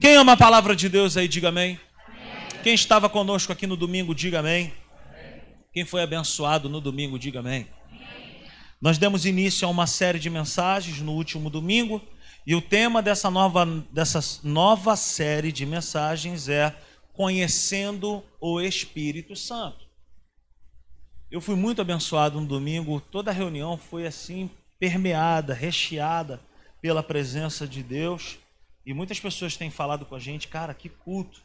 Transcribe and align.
Quem 0.00 0.16
ama 0.16 0.32
a 0.32 0.36
palavra 0.36 0.74
de 0.74 0.88
Deus 0.88 1.16
aí, 1.16 1.28
diga 1.28 1.50
amém. 1.50 1.78
Quem 2.62 2.74
estava 2.74 3.08
conosco 3.08 3.52
aqui 3.52 3.66
no 3.66 3.76
domingo, 3.76 4.14
diga 4.14 4.40
amém. 4.40 4.72
Quem 5.72 5.84
foi 5.84 6.02
abençoado 6.02 6.68
no 6.68 6.80
domingo, 6.80 7.18
diga 7.18 7.38
amém. 7.38 7.68
Nós 8.80 8.98
demos 8.98 9.24
início 9.24 9.66
a 9.66 9.70
uma 9.70 9.86
série 9.86 10.18
de 10.18 10.28
mensagens 10.28 11.00
no 11.00 11.12
último 11.12 11.48
domingo 11.48 12.02
e 12.44 12.54
o 12.56 12.60
tema 12.60 13.00
dessa 13.00 13.30
nova, 13.30 13.64
dessa 13.92 14.18
nova 14.42 14.96
série 14.96 15.52
de 15.52 15.64
mensagens 15.64 16.48
é 16.48 16.76
Conhecendo 17.12 18.24
o 18.40 18.60
Espírito 18.60 19.36
Santo. 19.36 19.86
Eu 21.30 21.40
fui 21.40 21.54
muito 21.54 21.80
abençoado 21.80 22.40
no 22.40 22.46
domingo, 22.46 23.00
toda 23.00 23.30
a 23.30 23.34
reunião 23.34 23.78
foi 23.78 24.06
assim, 24.06 24.50
permeada, 24.82 25.54
recheada 25.54 26.40
pela 26.80 27.04
presença 27.04 27.68
de 27.68 27.84
Deus. 27.84 28.40
E 28.84 28.92
muitas 28.92 29.20
pessoas 29.20 29.56
têm 29.56 29.70
falado 29.70 30.04
com 30.04 30.16
a 30.16 30.18
gente, 30.18 30.48
cara, 30.48 30.74
que 30.74 30.88
culto. 30.88 31.40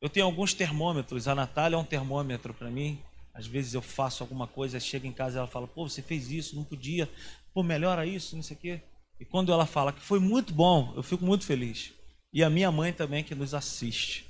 Eu 0.00 0.08
tenho 0.08 0.24
alguns 0.24 0.54
termômetros, 0.54 1.28
a 1.28 1.34
Natália 1.34 1.76
é 1.76 1.78
um 1.78 1.84
termômetro 1.84 2.54
para 2.54 2.70
mim. 2.70 2.98
Às 3.34 3.46
vezes 3.46 3.74
eu 3.74 3.82
faço 3.82 4.22
alguma 4.22 4.46
coisa, 4.46 4.80
chega 4.80 5.06
em 5.06 5.12
casa 5.12 5.36
e 5.36 5.38
ela 5.38 5.46
fala, 5.46 5.66
pô, 5.66 5.86
você 5.86 6.00
fez 6.00 6.30
isso, 6.30 6.56
não 6.56 6.64
podia, 6.64 7.06
pô, 7.52 7.62
melhora 7.62 8.06
isso, 8.06 8.34
não 8.34 8.42
sei 8.42 8.56
o 8.56 8.58
quê. 8.60 8.80
E 9.20 9.24
quando 9.26 9.52
ela 9.52 9.66
fala 9.66 9.92
que 9.92 10.00
foi 10.00 10.18
muito 10.18 10.54
bom, 10.54 10.94
eu 10.96 11.02
fico 11.02 11.26
muito 11.26 11.44
feliz. 11.44 11.92
E 12.32 12.42
a 12.42 12.48
minha 12.48 12.72
mãe 12.72 12.90
também 12.90 13.22
que 13.22 13.34
nos 13.34 13.52
assiste. 13.52 14.24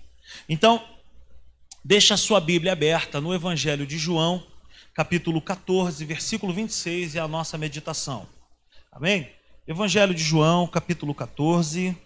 Então, 0.48 0.84
deixa 1.84 2.14
a 2.14 2.16
sua 2.16 2.40
Bíblia 2.40 2.72
aberta 2.72 3.20
no 3.20 3.32
Evangelho 3.32 3.86
de 3.86 3.98
João, 3.98 4.44
capítulo 4.92 5.40
14, 5.40 6.04
versículo 6.04 6.52
26, 6.52 7.14
é 7.14 7.20
a 7.20 7.28
nossa 7.28 7.56
meditação. 7.56 8.27
Amém? 8.98 9.32
Evangelho 9.64 10.12
de 10.12 10.24
João, 10.24 10.66
capítulo 10.66 11.14
14. 11.14 11.96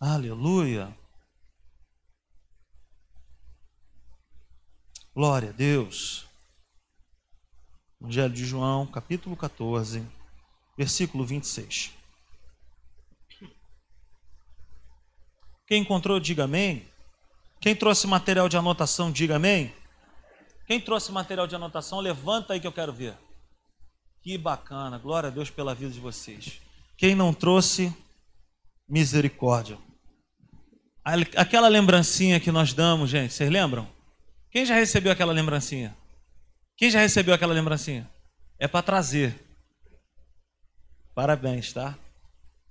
Aleluia. 0.00 0.92
Glória 5.14 5.50
a 5.50 5.52
Deus. 5.52 6.26
Evangelho 8.00 8.34
de 8.34 8.44
João, 8.44 8.84
capítulo 8.84 9.36
14, 9.36 10.04
versículo 10.76 11.24
26. 11.24 11.92
Quem 15.68 15.82
encontrou, 15.82 16.18
diga 16.18 16.46
amém. 16.46 16.84
Quem 17.60 17.76
trouxe 17.76 18.08
material 18.08 18.48
de 18.48 18.56
anotação, 18.56 19.12
diga 19.12 19.36
amém. 19.36 19.72
Quem 20.66 20.80
trouxe 20.80 21.12
material 21.12 21.46
de 21.46 21.54
anotação, 21.54 22.00
levanta 22.00 22.54
aí 22.54 22.60
que 22.60 22.66
eu 22.66 22.72
quero 22.72 22.92
ver. 22.92 23.16
Que 24.24 24.38
bacana, 24.38 24.96
glória 24.96 25.26
a 25.26 25.30
Deus 25.30 25.50
pela 25.50 25.74
vida 25.74 25.90
de 25.92 26.00
vocês. 26.00 26.58
Quem 26.96 27.14
não 27.14 27.34
trouxe, 27.34 27.94
misericórdia. 28.88 29.76
Aquela 31.36 31.68
lembrancinha 31.68 32.40
que 32.40 32.50
nós 32.50 32.72
damos, 32.72 33.10
gente, 33.10 33.34
vocês 33.34 33.50
lembram? 33.50 33.86
Quem 34.50 34.64
já 34.64 34.76
recebeu 34.76 35.12
aquela 35.12 35.30
lembrancinha? 35.30 35.94
Quem 36.74 36.90
já 36.90 37.00
recebeu 37.00 37.34
aquela 37.34 37.52
lembrancinha? 37.52 38.10
É 38.58 38.66
para 38.66 38.80
trazer. 38.80 39.38
Parabéns, 41.14 41.74
tá? 41.74 41.94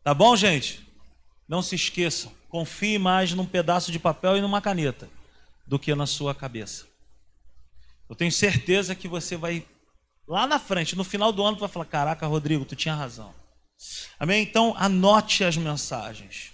Tá 0.03 0.11
bom, 0.11 0.35
gente? 0.35 0.83
Não 1.47 1.61
se 1.61 1.75
esqueçam. 1.75 2.31
Confie 2.49 2.97
mais 2.97 3.31
num 3.33 3.45
pedaço 3.45 3.91
de 3.91 3.99
papel 3.99 4.37
e 4.37 4.41
numa 4.41 4.59
caneta 4.59 5.07
do 5.67 5.77
que 5.77 5.93
na 5.93 6.07
sua 6.07 6.33
cabeça. 6.33 6.87
Eu 8.09 8.15
tenho 8.15 8.31
certeza 8.31 8.95
que 8.95 9.07
você 9.07 9.37
vai 9.37 9.63
lá 10.27 10.47
na 10.47 10.59
frente, 10.59 10.95
no 10.95 11.03
final 11.03 11.31
do 11.31 11.43
ano, 11.43 11.57
tu 11.57 11.61
vai 11.61 11.69
falar: 11.69 11.85
Caraca, 11.85 12.27
Rodrigo, 12.27 12.65
tu 12.65 12.75
tinha 12.75 12.95
razão. 12.95 13.33
Amém? 14.19 14.43
Então, 14.43 14.73
anote 14.77 15.43
as 15.43 15.57
mensagens. 15.57 16.51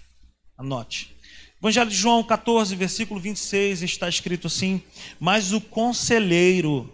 Anote. 0.58 1.16
Evangelho 1.60 1.90
de 1.90 1.96
João 1.96 2.22
14, 2.22 2.74
versículo 2.74 3.20
26, 3.20 3.82
está 3.82 4.08
escrito 4.08 4.46
assim: 4.46 4.82
Mas 5.18 5.52
o 5.52 5.60
conselheiro, 5.60 6.90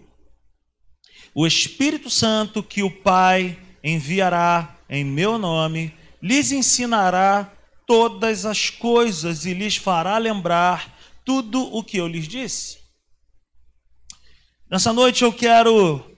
o 1.34 1.46
Espírito 1.46 2.10
Santo 2.10 2.62
que 2.62 2.82
o 2.82 2.90
Pai 2.90 3.58
enviará 3.82 4.76
em 4.88 5.04
meu 5.04 5.38
nome, 5.38 5.94
lhes 6.20 6.50
ensinará 6.50 7.52
todas 7.86 8.44
as 8.44 8.68
coisas 8.68 9.46
e 9.46 9.54
lhes 9.54 9.76
fará 9.76 10.18
lembrar 10.18 10.96
tudo 11.24 11.62
o 11.62 11.82
que 11.82 11.98
eu 11.98 12.08
lhes 12.08 12.26
disse. 12.26 12.78
Nessa 14.68 14.92
noite 14.92 15.22
eu 15.22 15.32
quero 15.32 16.15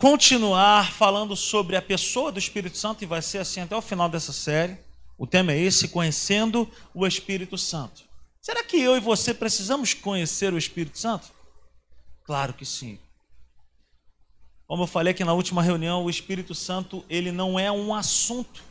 continuar 0.00 0.90
falando 0.92 1.36
sobre 1.36 1.76
a 1.76 1.82
pessoa 1.82 2.32
do 2.32 2.38
Espírito 2.38 2.78
Santo 2.78 3.04
e 3.04 3.06
vai 3.06 3.20
ser 3.20 3.38
assim 3.38 3.60
até 3.60 3.76
o 3.76 3.82
final 3.82 4.08
dessa 4.08 4.32
série. 4.32 4.78
O 5.18 5.26
tema 5.26 5.52
é 5.52 5.58
esse: 5.60 5.88
conhecendo 5.88 6.68
o 6.94 7.06
Espírito 7.06 7.58
Santo. 7.58 8.02
Será 8.40 8.64
que 8.64 8.80
eu 8.80 8.96
e 8.96 9.00
você 9.00 9.34
precisamos 9.34 9.92
conhecer 9.92 10.54
o 10.54 10.58
Espírito 10.58 10.98
Santo? 10.98 11.28
Claro 12.24 12.54
que 12.54 12.64
sim. 12.64 12.98
Como 14.66 14.84
eu 14.84 14.86
falei 14.86 15.10
aqui 15.10 15.22
na 15.22 15.34
última 15.34 15.62
reunião, 15.62 16.04
o 16.04 16.10
Espírito 16.10 16.54
Santo, 16.54 17.04
ele 17.10 17.30
não 17.30 17.58
é 17.58 17.70
um 17.70 17.94
assunto 17.94 18.62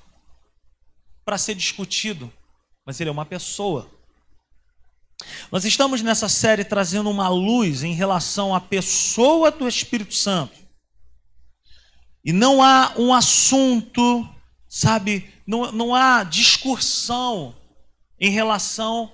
para 1.24 1.38
ser 1.38 1.54
discutido, 1.54 2.34
mas 2.86 3.00
ele 3.00 3.10
é 3.10 3.14
uma 3.14 3.26
pessoa. 3.26 3.88
Nós 5.52 5.66
estamos 5.66 6.02
nessa 6.02 6.28
série 6.28 6.64
trazendo 6.64 7.10
uma 7.10 7.28
luz 7.28 7.84
em 7.84 7.94
relação 7.94 8.56
à 8.56 8.60
pessoa 8.60 9.52
do 9.52 9.68
Espírito 9.68 10.16
Santo. 10.16 10.69
E 12.30 12.32
não 12.32 12.62
há 12.62 12.94
um 12.96 13.12
assunto, 13.12 14.30
sabe, 14.68 15.28
não, 15.48 15.72
não 15.72 15.96
há 15.96 16.24
discussão 16.24 17.56
em 18.20 18.30
relação 18.30 19.12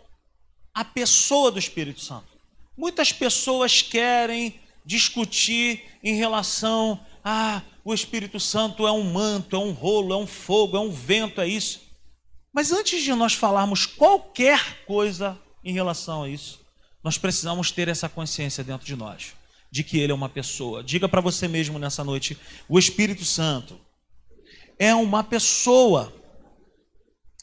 à 0.74 0.84
pessoa 0.84 1.50
do 1.50 1.58
Espírito 1.58 2.02
Santo. 2.02 2.28
Muitas 2.78 3.14
pessoas 3.14 3.82
querem 3.82 4.60
discutir 4.86 5.82
em 6.04 6.16
relação 6.16 7.00
a 7.24 7.60
ah, 7.60 7.62
o 7.86 7.94
Espírito 7.94 8.38
Santo 8.38 8.86
é 8.86 8.92
um 8.92 9.14
manto, 9.14 9.56
é 9.56 9.60
um 9.60 9.72
rolo, 9.72 10.14
é 10.14 10.18
um 10.18 10.28
fogo, 10.28 10.76
é 10.76 10.80
um 10.82 10.92
vento, 10.92 11.40
é 11.40 11.48
isso. 11.48 11.84
Mas 12.52 12.74
antes 12.74 13.02
de 13.02 13.14
nós 13.14 13.34
falarmos 13.34 13.86
qualquer 13.86 14.84
coisa 14.86 15.40
em 15.64 15.72
relação 15.72 16.24
a 16.24 16.30
isso, 16.30 16.60
nós 17.02 17.18
precisamos 17.18 17.72
ter 17.72 17.88
essa 17.88 18.10
consciência 18.10 18.62
dentro 18.62 18.86
de 18.86 18.98
nós, 18.98 19.34
de 19.76 19.84
que 19.84 20.00
ele 20.00 20.14
é 20.14 20.16
uma 20.16 20.30
pessoa. 20.30 20.82
Diga 20.82 21.10
para 21.10 21.20
você 21.20 21.50
mesmo 21.50 21.78
nessa 21.78 22.02
noite: 22.02 22.38
o 22.66 22.80
Espírito 22.80 23.26
Santo 23.26 23.78
é 24.80 24.96
uma 24.96 25.22
pessoa 25.22 26.14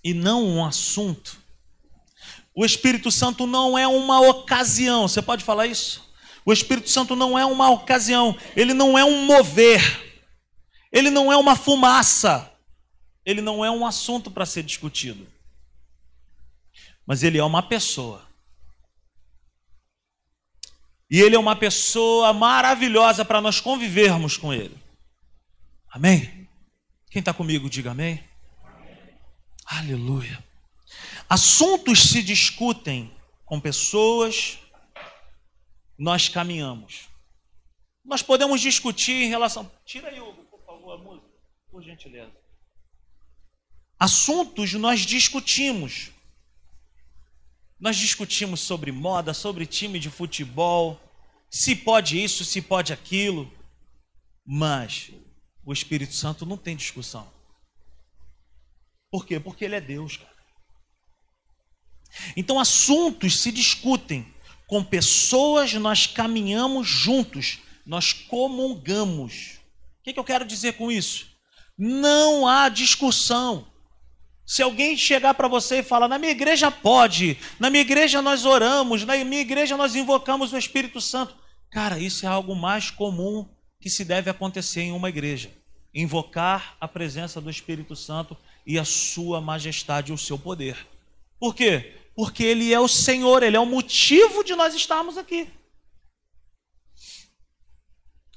e 0.02 0.14
não 0.14 0.42
um 0.42 0.64
assunto. 0.64 1.36
O 2.54 2.64
Espírito 2.64 3.10
Santo 3.10 3.46
não 3.46 3.76
é 3.76 3.86
uma 3.86 4.18
ocasião. 4.22 5.06
Você 5.06 5.20
pode 5.20 5.44
falar 5.44 5.66
isso? 5.66 6.10
O 6.42 6.54
Espírito 6.54 6.88
Santo 6.88 7.14
não 7.14 7.38
é 7.38 7.44
uma 7.44 7.68
ocasião, 7.68 8.34
ele 8.56 8.72
não 8.72 8.96
é 8.96 9.04
um 9.04 9.26
mover, 9.26 10.24
ele 10.90 11.10
não 11.10 11.30
é 11.30 11.36
uma 11.36 11.54
fumaça, 11.54 12.50
ele 13.26 13.42
não 13.42 13.62
é 13.62 13.70
um 13.70 13.84
assunto 13.84 14.30
para 14.30 14.46
ser 14.46 14.62
discutido, 14.62 15.26
mas 17.06 17.22
ele 17.22 17.36
é 17.36 17.44
uma 17.44 17.62
pessoa. 17.62 18.26
E 21.12 21.20
ele 21.20 21.36
é 21.36 21.38
uma 21.38 21.54
pessoa 21.54 22.32
maravilhosa 22.32 23.22
para 23.22 23.38
nós 23.38 23.60
convivermos 23.60 24.38
com 24.38 24.50
ele. 24.50 24.74
Amém? 25.90 26.48
Quem 27.10 27.20
está 27.20 27.34
comigo, 27.34 27.68
diga 27.68 27.90
amém. 27.90 28.24
Aleluia. 29.66 30.42
Assuntos 31.28 32.08
se 32.08 32.22
discutem 32.22 33.14
com 33.44 33.60
pessoas, 33.60 34.58
nós 35.98 36.30
caminhamos. 36.30 37.10
Nós 38.02 38.22
podemos 38.22 38.58
discutir 38.58 39.24
em 39.24 39.28
relação. 39.28 39.70
Tira 39.84 40.08
aí, 40.08 40.18
Hugo, 40.18 40.44
por 40.44 40.64
favor, 40.64 40.94
a 40.94 40.96
música, 40.96 41.28
por 41.70 41.82
gentileza. 41.82 42.32
Assuntos 43.98 44.72
nós 44.72 45.00
discutimos. 45.00 46.10
Nós 47.82 47.96
discutimos 47.96 48.60
sobre 48.60 48.92
moda, 48.92 49.34
sobre 49.34 49.66
time 49.66 49.98
de 49.98 50.08
futebol, 50.08 51.00
se 51.52 51.76
pode 51.76 52.20
isso, 52.20 52.46
se 52.46 52.62
pode 52.62 52.94
aquilo. 52.94 53.52
Mas 54.44 55.10
o 55.64 55.72
Espírito 55.72 56.14
Santo 56.14 56.46
não 56.46 56.56
tem 56.56 56.74
discussão. 56.74 57.30
Por 59.10 59.26
quê? 59.26 59.38
Porque 59.38 59.66
ele 59.66 59.76
é 59.76 59.80
Deus, 59.80 60.16
cara. 60.16 60.32
Então, 62.34 62.58
assuntos 62.58 63.38
se 63.38 63.52
discutem. 63.52 64.32
Com 64.66 64.82
pessoas 64.82 65.74
nós 65.74 66.06
caminhamos 66.06 66.88
juntos, 66.88 67.58
nós 67.84 68.14
comungamos. 68.14 69.58
O 70.00 70.04
que, 70.04 70.14
que 70.14 70.18
eu 70.18 70.24
quero 70.24 70.46
dizer 70.46 70.78
com 70.78 70.90
isso? 70.90 71.26
Não 71.76 72.48
há 72.48 72.70
discussão. 72.70 73.70
Se 74.46 74.62
alguém 74.62 74.96
chegar 74.96 75.34
para 75.34 75.46
você 75.48 75.80
e 75.80 75.82
falar, 75.82 76.08
na 76.08 76.18
minha 76.18 76.32
igreja 76.32 76.70
pode, 76.70 77.38
na 77.60 77.68
minha 77.68 77.82
igreja 77.82 78.22
nós 78.22 78.46
oramos, 78.46 79.04
na 79.04 79.22
minha 79.24 79.42
igreja 79.42 79.76
nós 79.76 79.94
invocamos 79.94 80.54
o 80.54 80.58
Espírito 80.58 81.00
Santo. 81.00 81.41
Cara, 81.72 81.98
isso 81.98 82.26
é 82.26 82.28
algo 82.28 82.54
mais 82.54 82.90
comum 82.90 83.48
que 83.80 83.88
se 83.88 84.04
deve 84.04 84.28
acontecer 84.30 84.82
em 84.82 84.92
uma 84.92 85.08
igreja. 85.08 85.50
invocar 85.94 86.74
a 86.80 86.88
presença 86.88 87.38
do 87.38 87.50
Espírito 87.50 87.94
Santo 87.94 88.34
e 88.66 88.78
a 88.78 88.84
sua 88.84 89.42
majestade 89.42 90.10
o 90.10 90.16
seu 90.16 90.38
poder. 90.38 90.86
Por 91.38 91.54
quê? 91.54 91.98
Porque 92.16 92.42
ele 92.42 92.72
é 92.72 92.80
o 92.80 92.88
Senhor, 92.88 93.42
ele 93.42 93.58
é 93.58 93.60
o 93.60 93.66
motivo 93.66 94.42
de 94.42 94.54
nós 94.54 94.74
estarmos 94.74 95.18
aqui. 95.18 95.50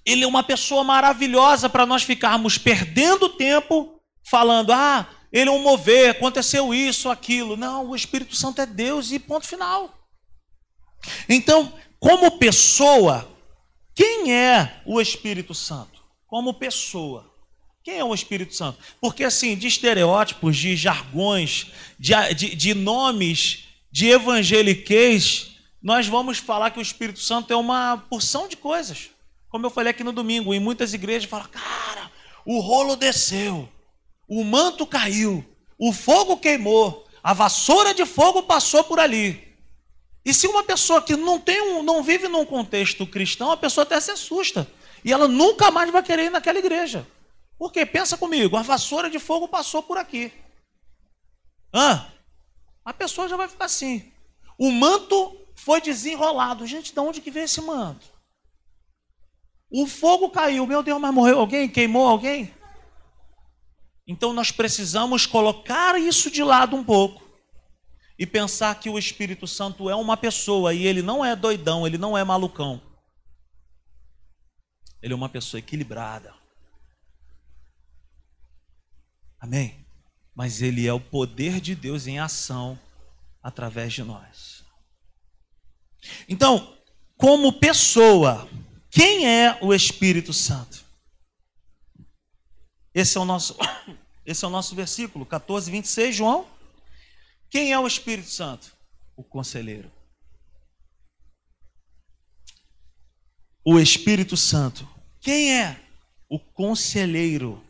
Ele 0.06 0.26
é 0.26 0.28
uma 0.28 0.44
pessoa 0.44 0.84
maravilhosa 0.84 1.70
para 1.70 1.86
nós 1.86 2.04
ficarmos 2.04 2.58
perdendo 2.58 3.30
tempo 3.30 4.02
falando: 4.22 4.74
"Ah, 4.74 5.10
ele 5.32 5.50
é 5.50 5.54
um 5.54 5.62
mover, 5.64 6.10
aconteceu 6.10 6.74
isso, 6.74 7.10
aquilo". 7.10 7.56
Não, 7.56 7.90
o 7.90 7.96
Espírito 7.96 8.36
Santo 8.36 8.60
é 8.60 8.66
Deus 8.66 9.12
e 9.12 9.18
ponto 9.18 9.48
final. 9.48 9.98
Então, 11.30 11.72
como 12.06 12.30
pessoa, 12.38 13.28
quem 13.96 14.31
é 14.31 14.80
o 14.86 15.02
Espírito 15.02 15.56
Santo? 15.56 16.04
Como 16.28 16.54
pessoa. 16.54 17.34
Quem 17.84 17.98
é 17.98 18.04
o 18.04 18.13
Espírito 18.13 18.54
Santo? 18.54 18.78
Porque, 19.02 19.24
assim, 19.24 19.56
de 19.56 19.66
estereótipos, 19.66 20.56
de 20.56 20.75
jargões, 20.75 21.72
de, 21.98 22.13
de, 22.36 22.56
de 22.56 22.74
nomes, 22.75 23.63
de 23.92 24.07
evangeliquez, 24.07 25.56
nós 25.81 26.06
vamos 26.06 26.38
falar 26.38 26.69
que 26.69 26.78
o 26.78 26.81
Espírito 26.81 27.19
Santo 27.19 27.52
é 27.52 27.56
uma 27.56 27.98
porção 28.08 28.48
de 28.48 28.56
coisas. 28.56 29.10
Como 29.50 29.66
eu 29.66 29.72
falei 29.72 29.90
aqui 29.90 30.04
no 30.04 30.12
domingo, 30.12 30.54
em 30.54 30.60
muitas 30.60 30.94
igrejas 30.94 31.28
falam, 31.28 31.48
cara, 31.48 32.12
o 32.46 32.60
rolo 32.60 32.96
desceu, 32.96 33.68
o 34.28 34.44
manto 34.44 34.86
caiu, 34.86 35.44
o 35.75 35.92
fogo 35.92 36.38
queimou, 36.38 37.08
a 37.24 37.34
vassoura 37.34 37.96
de 37.96 38.06
fogo 38.06 38.44
passou 38.44 38.84
por 38.84 39.00
ali. 39.00 39.45
E 40.25 40.33
se 40.33 40.48
uma 40.48 40.63
pessoa 40.63 41.04
que 41.04 41.16
não 41.16 41.39
tem 41.39 41.62
um, 41.62 41.83
não 41.83 42.01
vive 42.01 42.27
num 42.27 42.44
contexto 42.44 43.06
cristão, 43.06 43.51
a 43.51 43.57
pessoa 43.57 43.83
até 43.83 44.00
se 44.01 44.10
assusta. 44.10 44.68
E 45.04 45.13
ela 45.13 45.27
nunca 45.27 45.69
mais 45.69 45.92
vai 45.92 46.01
querer 46.01 46.25
ir 46.25 46.30
naquela 46.31 46.57
igreja. 46.57 47.07
Porque 47.60 47.86
pensa 47.86 48.18
comigo, 48.18 48.57
a 48.57 48.63
vassoura 48.63 49.07
de 49.07 49.19
fogo 49.19 49.48
passou 49.48 49.83
por 49.83 50.00
aqui. 50.00 50.33
Ah, 51.72 52.07
a 52.83 52.92
pessoa 52.92 53.30
já 53.30 53.38
vai 53.38 53.48
ficar 53.48 53.66
assim. 53.66 54.12
O 54.57 54.72
manto 54.72 55.38
foi 55.54 55.80
desenrolado. 55.80 56.66
Gente, 56.66 56.92
de 56.92 57.00
onde 57.00 57.22
que 57.22 57.30
veio 57.30 57.45
esse 57.45 57.62
manto? 57.62 58.07
O 59.69 59.86
fogo 59.86 60.30
caiu. 60.30 60.66
Meu 60.66 60.81
Deus, 60.81 61.00
mas 61.00 61.13
morreu 61.13 61.39
alguém? 61.39 61.69
Queimou 61.69 62.07
alguém? 62.07 62.51
Então 64.07 64.33
nós 64.33 64.50
precisamos 64.50 65.27
colocar 65.27 66.00
isso 66.00 66.31
de 66.31 66.44
lado 66.44 66.75
um 66.75 66.83
pouco 66.83 67.25
e 68.18 68.26
pensar 68.26 68.80
que 68.80 68.90
o 68.90 68.98
Espírito 68.98 69.46
Santo 69.46 69.90
é 69.90 69.96
uma 69.96 70.16
pessoa 70.16 70.74
e 70.74 70.86
ele 70.86 71.02
não 71.02 71.24
é 71.24 71.36
doidão, 71.36 71.86
ele 71.86 71.98
não 71.98 72.18
é 72.18 72.24
malucão. 72.24 72.82
Ele 75.02 75.14
é 75.14 75.16
uma 75.16 75.30
pessoa 75.30 75.60
equilibrada. 75.60 76.34
Amém? 79.40 79.86
Mas 80.34 80.62
ele 80.62 80.88
é 80.88 80.94
o 80.94 81.00
poder 81.00 81.60
de 81.60 81.76
Deus 81.76 82.08
em 82.08 82.20
ação 82.20 82.80
através 83.44 83.94
de 83.94 84.04
nós. 84.04 84.64
Então, 86.28 86.76
como 87.18 87.54
pessoa, 87.54 88.50
quem 88.90 89.28
é 89.28 89.58
o 89.62 89.74
Espírito 89.74 90.34
Santo? 90.34 90.84
Esse 92.94 93.18
é 93.18 93.22
o 93.22 93.26
nosso 93.26 93.56
esse 94.26 94.44
é 94.44 94.48
o 94.48 94.52
nosso 94.52 94.74
versículo 94.74 95.26
14, 95.26 95.70
26, 95.70 96.16
João. 96.16 96.48
Quem 97.56 97.72
é 97.72 97.80
o 97.80 97.88
Espírito 97.88 98.30
Santo? 98.30 98.75
O 99.16 99.24
conselheiro. 99.24 99.90
O 103.63 103.80
Espírito 103.80 104.36
Santo. 104.36 104.86
Quem 105.22 105.57
é? 105.57 105.80
O 106.28 106.38
conselheiro 106.38 107.66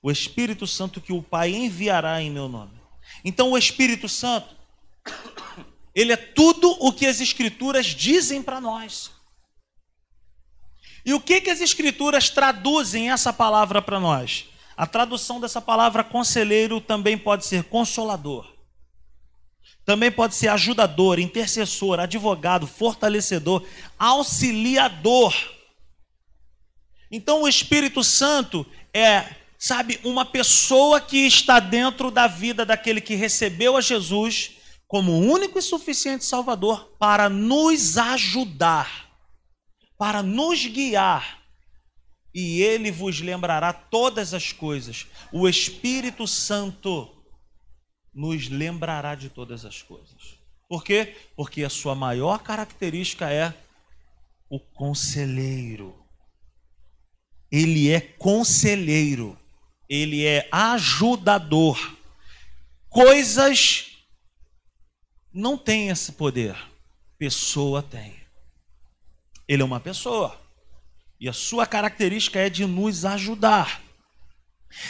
o 0.00 0.08
Espírito 0.08 0.68
Santo 0.68 1.00
que 1.00 1.12
o 1.12 1.20
Pai 1.20 1.52
enviará 1.52 2.22
em 2.22 2.30
meu 2.30 2.46
nome. 2.48 2.80
Então, 3.24 3.50
o 3.50 3.58
Espírito 3.58 4.08
Santo, 4.08 4.54
ele 5.92 6.12
é 6.12 6.16
tudo 6.16 6.70
o 6.78 6.92
que 6.92 7.04
as 7.04 7.20
Escrituras 7.20 7.86
dizem 7.86 8.40
para 8.40 8.60
nós. 8.60 9.10
E 11.04 11.12
o 11.12 11.20
que, 11.20 11.40
que 11.40 11.50
as 11.50 11.60
Escrituras 11.60 12.30
traduzem 12.30 13.10
essa 13.10 13.32
palavra 13.32 13.82
para 13.82 13.98
nós? 13.98 14.46
A 14.76 14.86
tradução 14.86 15.40
dessa 15.40 15.60
palavra 15.60 16.04
conselheiro 16.04 16.80
também 16.80 17.18
pode 17.18 17.46
ser 17.46 17.64
consolador. 17.64 18.53
Também 19.84 20.10
pode 20.10 20.34
ser 20.34 20.48
ajudador, 20.48 21.18
intercessor, 21.18 22.00
advogado, 22.00 22.66
fortalecedor, 22.66 23.64
auxiliador. 23.98 25.34
Então 27.10 27.42
o 27.42 27.48
Espírito 27.48 28.02
Santo 28.02 28.66
é 28.92 29.36
sabe, 29.64 29.98
uma 30.04 30.26
pessoa 30.26 31.00
que 31.00 31.26
está 31.26 31.58
dentro 31.58 32.10
da 32.10 32.26
vida 32.26 32.66
daquele 32.66 33.00
que 33.00 33.14
recebeu 33.14 33.78
a 33.78 33.80
Jesus 33.80 34.58
como 34.86 35.18
único 35.18 35.58
e 35.58 35.62
suficiente 35.62 36.22
Salvador 36.22 36.94
para 36.98 37.30
nos 37.30 37.96
ajudar, 37.96 39.08
para 39.96 40.22
nos 40.22 40.66
guiar. 40.66 41.42
E 42.34 42.60
ele 42.60 42.90
vos 42.90 43.20
lembrará 43.20 43.72
todas 43.72 44.34
as 44.34 44.52
coisas. 44.52 45.06
O 45.32 45.48
Espírito 45.48 46.26
Santo 46.26 47.13
nos 48.14 48.48
lembrará 48.48 49.14
de 49.14 49.28
todas 49.28 49.64
as 49.64 49.82
coisas. 49.82 50.38
Por 50.68 50.84
quê? 50.84 51.16
Porque 51.36 51.64
a 51.64 51.70
sua 51.70 51.94
maior 51.94 52.42
característica 52.42 53.30
é 53.30 53.54
o 54.48 54.58
conselheiro. 54.58 55.94
Ele 57.50 57.90
é 57.90 58.00
conselheiro 58.00 59.38
ele 59.88 60.24
é 60.24 60.48
ajudador. 60.50 61.96
Coisas 62.88 63.92
não 65.32 65.58
têm 65.58 65.88
esse 65.88 66.12
poder, 66.12 66.56
pessoa 67.18 67.82
tem. 67.82 68.14
Ele 69.46 69.62
é 69.62 69.64
uma 69.64 69.80
pessoa. 69.80 70.40
E 71.20 71.28
a 71.28 71.32
sua 71.32 71.66
característica 71.66 72.38
é 72.38 72.48
de 72.48 72.64
nos 72.66 73.04
ajudar. 73.04 73.82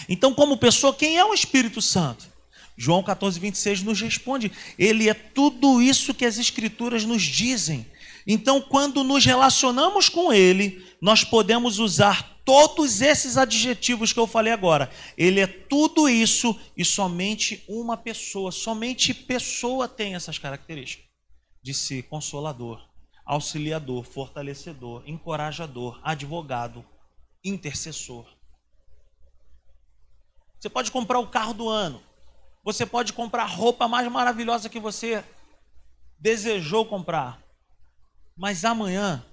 Então, 0.08 0.34
como 0.34 0.56
pessoa, 0.56 0.94
quem 0.94 1.18
é 1.18 1.24
o 1.24 1.34
Espírito 1.34 1.82
Santo? 1.82 2.32
João 2.76 3.02
14, 3.02 3.38
26 3.38 3.82
nos 3.82 4.00
responde: 4.00 4.50
Ele 4.78 5.08
é 5.08 5.14
tudo 5.14 5.80
isso 5.80 6.14
que 6.14 6.24
as 6.24 6.38
Escrituras 6.38 7.04
nos 7.04 7.22
dizem. 7.22 7.86
Então, 8.26 8.60
quando 8.60 9.04
nos 9.04 9.24
relacionamos 9.24 10.08
com 10.08 10.32
Ele, 10.32 10.84
nós 11.00 11.22
podemos 11.22 11.78
usar 11.78 12.40
todos 12.44 13.00
esses 13.00 13.36
adjetivos 13.36 14.12
que 14.12 14.20
eu 14.20 14.26
falei 14.26 14.52
agora. 14.52 14.90
Ele 15.16 15.40
é 15.40 15.46
tudo 15.46 16.08
isso 16.08 16.58
e 16.76 16.84
somente 16.84 17.64
uma 17.68 17.96
pessoa, 17.96 18.52
somente 18.52 19.14
pessoa 19.14 19.88
tem 19.88 20.14
essas 20.14 20.38
características 20.38 21.04
de 21.62 21.72
ser 21.72 22.02
consolador, 22.04 22.86
auxiliador, 23.24 24.04
fortalecedor, 24.04 25.02
encorajador, 25.06 25.98
advogado, 26.02 26.84
intercessor. 27.42 28.26
Você 30.58 30.68
pode 30.68 30.90
comprar 30.90 31.18
o 31.18 31.26
carro 31.26 31.54
do 31.54 31.68
ano. 31.68 32.02
Você 32.64 32.86
pode 32.86 33.12
comprar 33.12 33.42
a 33.42 33.46
roupa 33.46 33.86
mais 33.86 34.10
maravilhosa 34.10 34.70
que 34.70 34.80
você 34.80 35.22
desejou 36.18 36.86
comprar. 36.86 37.38
Mas 38.34 38.64
amanhã 38.64 39.24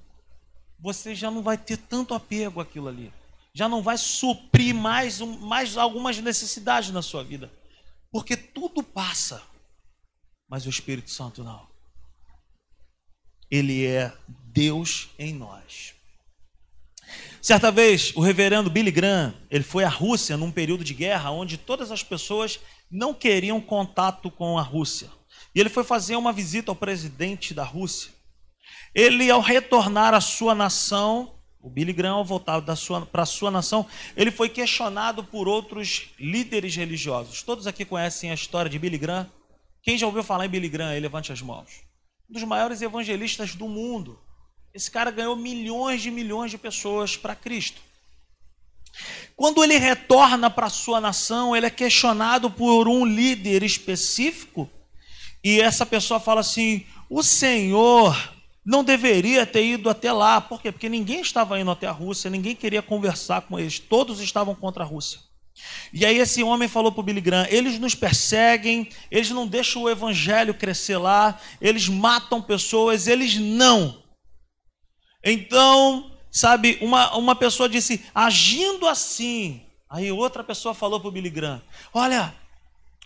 você 0.77 1.15
já 1.15 1.31
não 1.31 1.41
vai 1.41 1.57
ter 1.57 1.77
tanto 1.77 2.13
apego 2.13 2.59
àquilo 2.59 2.89
ali. 2.89 3.13
Já 3.53 3.69
não 3.69 3.81
vai 3.81 3.97
suprir 3.97 4.75
mais, 4.75 5.19
mais 5.21 5.77
algumas 5.77 6.17
necessidades 6.19 6.91
na 6.91 7.01
sua 7.01 7.23
vida. 7.23 7.51
Porque 8.11 8.35
tudo 8.35 8.83
passa. 8.83 9.41
Mas 10.49 10.65
o 10.65 10.69
Espírito 10.69 11.09
Santo 11.09 11.43
não. 11.43 11.69
Ele 13.49 13.85
é 13.85 14.13
Deus 14.27 15.09
em 15.17 15.33
nós. 15.33 15.95
Certa 17.41 17.71
vez, 17.71 18.13
o 18.15 18.21
reverendo 18.21 18.69
Billy 18.69 18.91
Graham, 18.91 19.33
ele 19.49 19.63
foi 19.63 19.83
à 19.83 19.89
Rússia 19.89 20.37
num 20.37 20.51
período 20.51 20.83
de 20.83 20.93
guerra 20.93 21.31
onde 21.31 21.57
todas 21.57 21.91
as 21.91 22.03
pessoas 22.03 22.59
não 22.89 23.15
queriam 23.15 23.59
contato 23.59 24.29
com 24.29 24.59
a 24.59 24.61
Rússia. 24.61 25.09
E 25.55 25.59
ele 25.59 25.69
foi 25.69 25.83
fazer 25.83 26.15
uma 26.15 26.31
visita 26.31 26.69
ao 26.69 26.75
presidente 26.75 27.51
da 27.51 27.63
Rússia. 27.63 28.11
Ele, 28.93 29.31
ao 29.31 29.41
retornar 29.41 30.13
à 30.13 30.21
sua 30.21 30.53
nação, 30.53 31.33
o 31.59 31.67
Billy 31.67 31.91
Graham, 31.93 32.17
ao 32.17 32.25
voltar 32.25 32.61
para 32.61 33.23
a 33.23 33.25
sua 33.25 33.49
nação, 33.49 33.87
ele 34.15 34.29
foi 34.29 34.47
questionado 34.47 35.23
por 35.23 35.47
outros 35.47 36.11
líderes 36.19 36.75
religiosos. 36.75 37.41
Todos 37.41 37.65
aqui 37.65 37.83
conhecem 37.83 38.29
a 38.29 38.35
história 38.35 38.69
de 38.69 38.77
Billy 38.77 38.99
Graham? 38.99 39.27
Quem 39.81 39.97
já 39.97 40.05
ouviu 40.05 40.23
falar 40.23 40.45
em 40.45 40.49
Billy 40.49 40.69
Graham? 40.69 40.99
Levante 40.99 41.31
as 41.31 41.41
mãos. 41.41 41.81
Um 42.29 42.33
dos 42.33 42.43
maiores 42.43 42.83
evangelistas 42.83 43.55
do 43.55 43.67
mundo. 43.67 44.19
Esse 44.73 44.89
cara 44.89 45.11
ganhou 45.11 45.35
milhões 45.35 46.01
de 46.01 46.09
milhões 46.09 46.51
de 46.51 46.57
pessoas 46.57 47.17
para 47.17 47.35
Cristo. 47.35 47.81
Quando 49.35 49.63
ele 49.63 49.77
retorna 49.77 50.49
para 50.49 50.67
a 50.67 50.69
sua 50.69 51.01
nação, 51.01 51.55
ele 51.55 51.65
é 51.65 51.69
questionado 51.69 52.49
por 52.49 52.87
um 52.87 53.05
líder 53.05 53.63
específico, 53.63 54.69
e 55.43 55.59
essa 55.59 55.85
pessoa 55.85 56.19
fala 56.19 56.41
assim: 56.41 56.85
O 57.09 57.23
Senhor 57.23 58.15
não 58.63 58.83
deveria 58.83 59.45
ter 59.45 59.65
ido 59.65 59.89
até 59.89 60.11
lá. 60.11 60.39
Por 60.39 60.61
quê? 60.61 60.71
Porque 60.71 60.87
ninguém 60.87 61.21
estava 61.21 61.59
indo 61.59 61.71
até 61.71 61.87
a 61.87 61.91
Rússia, 61.91 62.29
ninguém 62.29 62.55
queria 62.55 62.81
conversar 62.81 63.41
com 63.41 63.59
eles, 63.59 63.79
todos 63.79 64.19
estavam 64.19 64.53
contra 64.53 64.83
a 64.83 64.87
Rússia. 64.87 65.19
E 65.91 66.05
aí 66.05 66.17
esse 66.17 66.41
homem 66.43 66.67
falou 66.67 66.91
para 66.91 67.01
o 67.01 67.03
Billy 67.03 67.21
Graham: 67.21 67.47
eles 67.49 67.79
nos 67.79 67.95
perseguem, 67.95 68.89
eles 69.09 69.29
não 69.31 69.47
deixam 69.47 69.83
o 69.83 69.89
evangelho 69.89 70.53
crescer 70.53 70.97
lá, 70.97 71.39
eles 71.59 71.87
matam 71.89 72.41
pessoas, 72.41 73.07
eles 73.07 73.35
não. 73.35 74.00
Então, 75.23 76.11
sabe, 76.31 76.77
uma, 76.81 77.15
uma 77.15 77.35
pessoa 77.35 77.69
disse, 77.69 78.03
agindo 78.13 78.87
assim. 78.87 79.61
Aí 79.89 80.11
outra 80.11 80.43
pessoa 80.43 80.73
falou 80.73 80.99
para 80.99 81.09
o 81.09 81.11
Billy 81.11 81.29
Graham: 81.29 81.61
olha, 81.93 82.33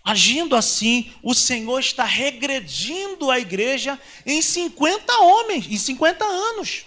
Agindo 0.06 0.56
assim, 0.56 1.12
o 1.24 1.34
Senhor 1.34 1.80
está 1.80 2.04
regredindo 2.04 3.32
a 3.32 3.40
igreja 3.40 4.00
em 4.24 4.40
50 4.40 5.12
homens, 5.18 5.66
em 5.68 5.80
50 5.80 6.24
anos. 6.24 6.86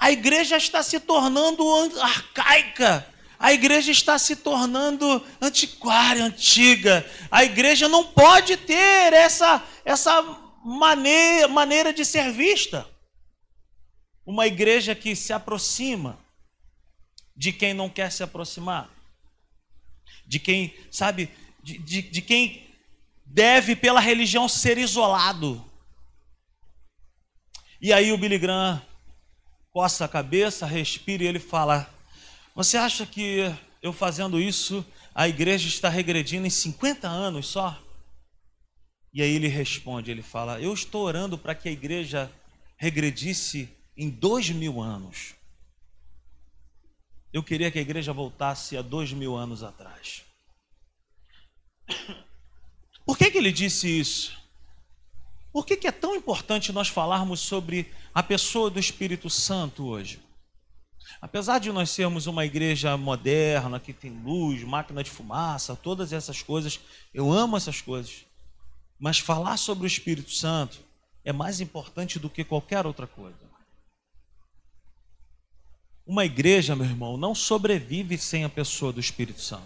A 0.00 0.10
igreja 0.10 0.56
está 0.56 0.82
se 0.82 0.98
tornando 0.98 1.62
arcaica. 2.00 3.06
A 3.38 3.52
igreja 3.52 3.92
está 3.92 4.18
se 4.18 4.34
tornando 4.34 5.22
antiquária, 5.42 6.24
antiga. 6.24 7.04
A 7.30 7.44
igreja 7.44 7.86
não 7.86 8.02
pode 8.02 8.56
ter 8.56 9.12
essa, 9.12 9.62
essa 9.84 10.22
maneira, 10.64 11.48
maneira 11.48 11.92
de 11.92 12.02
ser 12.02 12.32
vista. 12.32 12.88
Uma 14.26 14.46
igreja 14.46 14.94
que 14.94 15.14
se 15.14 15.32
aproxima 15.32 16.18
de 17.36 17.52
quem 17.52 17.74
não 17.74 17.88
quer 17.88 18.10
se 18.10 18.22
aproximar. 18.22 18.90
De 20.26 20.38
quem, 20.38 20.74
sabe, 20.90 21.28
de, 21.62 21.78
de, 21.78 22.02
de 22.02 22.22
quem 22.22 22.66
deve, 23.26 23.74
pela 23.74 24.00
religião, 24.00 24.48
ser 24.48 24.78
isolado. 24.78 25.64
E 27.80 27.92
aí 27.92 28.12
o 28.12 28.18
Billy 28.18 28.38
Graham 28.38 28.80
coça 29.70 30.04
a 30.04 30.08
cabeça, 30.08 30.64
respira 30.64 31.24
e 31.24 31.26
ele 31.26 31.40
fala: 31.40 31.92
Você 32.54 32.76
acha 32.76 33.04
que 33.04 33.40
eu 33.82 33.92
fazendo 33.92 34.40
isso, 34.40 34.86
a 35.14 35.28
igreja 35.28 35.68
está 35.68 35.88
regredindo 35.88 36.46
em 36.46 36.50
50 36.50 37.06
anos 37.08 37.48
só? 37.48 37.78
E 39.12 39.20
aí 39.20 39.34
ele 39.34 39.48
responde: 39.48 40.10
Ele 40.10 40.22
fala, 40.22 40.60
Eu 40.60 40.72
estou 40.72 41.02
orando 41.02 41.36
para 41.36 41.54
que 41.54 41.68
a 41.68 41.72
igreja 41.72 42.32
regredisse 42.76 43.68
em 43.96 44.10
dois 44.10 44.50
mil 44.50 44.80
anos. 44.80 45.34
Eu 47.32 47.42
queria 47.42 47.70
que 47.70 47.78
a 47.78 47.82
igreja 47.82 48.12
voltasse 48.12 48.76
a 48.76 48.82
dois 48.82 49.12
mil 49.12 49.36
anos 49.36 49.62
atrás. 49.62 50.24
Por 53.04 53.18
que, 53.18 53.30
que 53.30 53.38
ele 53.38 53.52
disse 53.52 53.88
isso? 53.88 54.36
Por 55.52 55.64
que, 55.64 55.76
que 55.76 55.86
é 55.86 55.92
tão 55.92 56.16
importante 56.16 56.72
nós 56.72 56.88
falarmos 56.88 57.40
sobre 57.40 57.92
a 58.12 58.22
pessoa 58.22 58.70
do 58.70 58.80
Espírito 58.80 59.30
Santo 59.30 59.86
hoje? 59.86 60.20
Apesar 61.20 61.58
de 61.58 61.70
nós 61.70 61.90
sermos 61.90 62.26
uma 62.26 62.44
igreja 62.44 62.96
moderna, 62.96 63.78
que 63.78 63.92
tem 63.92 64.10
luz, 64.10 64.62
máquina 64.64 65.02
de 65.02 65.10
fumaça, 65.10 65.76
todas 65.76 66.12
essas 66.12 66.42
coisas, 66.42 66.80
eu 67.12 67.32
amo 67.32 67.56
essas 67.56 67.80
coisas. 67.80 68.24
Mas 68.98 69.18
falar 69.18 69.56
sobre 69.56 69.84
o 69.84 69.86
Espírito 69.86 70.30
Santo 70.30 70.80
é 71.24 71.32
mais 71.32 71.60
importante 71.60 72.18
do 72.18 72.30
que 72.30 72.44
qualquer 72.44 72.86
outra 72.86 73.06
coisa. 73.06 73.43
Uma 76.06 76.24
igreja, 76.24 76.76
meu 76.76 76.86
irmão, 76.86 77.16
não 77.16 77.34
sobrevive 77.34 78.18
sem 78.18 78.44
a 78.44 78.48
pessoa 78.48 78.92
do 78.92 79.00
Espírito 79.00 79.40
Santo. 79.40 79.62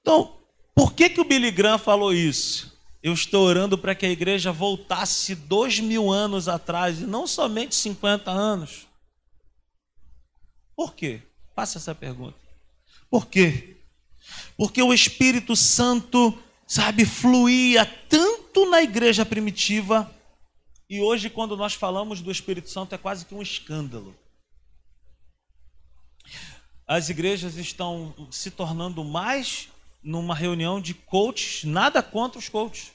Então, 0.00 0.36
por 0.74 0.92
que, 0.92 1.10
que 1.10 1.20
o 1.20 1.24
Billy 1.24 1.50
Graham 1.50 1.78
falou 1.78 2.12
isso? 2.12 2.76
Eu 3.02 3.12
estou 3.12 3.46
orando 3.46 3.76
para 3.76 3.94
que 3.94 4.06
a 4.06 4.10
igreja 4.10 4.50
voltasse 4.50 5.34
dois 5.34 5.78
mil 5.78 6.10
anos 6.10 6.48
atrás 6.48 7.00
e 7.00 7.04
não 7.04 7.26
somente 7.26 7.74
50 7.74 8.30
anos. 8.30 8.86
Por 10.74 10.94
quê? 10.94 11.22
Faça 11.54 11.78
essa 11.78 11.94
pergunta. 11.94 12.38
Por 13.10 13.26
quê? 13.26 13.76
Porque 14.56 14.82
o 14.82 14.92
Espírito 14.92 15.54
Santo, 15.54 16.36
sabe, 16.66 17.04
fluía 17.04 17.84
tanto 18.08 18.68
na 18.70 18.82
igreja 18.82 19.24
primitiva 19.24 20.10
e 20.90 21.02
hoje, 21.02 21.28
quando 21.28 21.54
nós 21.54 21.74
falamos 21.74 22.22
do 22.22 22.30
Espírito 22.30 22.70
Santo, 22.70 22.94
é 22.94 22.98
quase 22.98 23.26
que 23.26 23.34
um 23.34 23.42
escândalo. 23.42 24.16
As 26.88 27.10
igrejas 27.10 27.56
estão 27.56 28.14
se 28.30 28.50
tornando 28.50 29.04
mais 29.04 29.68
numa 30.02 30.34
reunião 30.34 30.80
de 30.80 30.94
coaches, 30.94 31.64
nada 31.64 32.02
contra 32.02 32.38
os 32.38 32.48
coaches. 32.48 32.92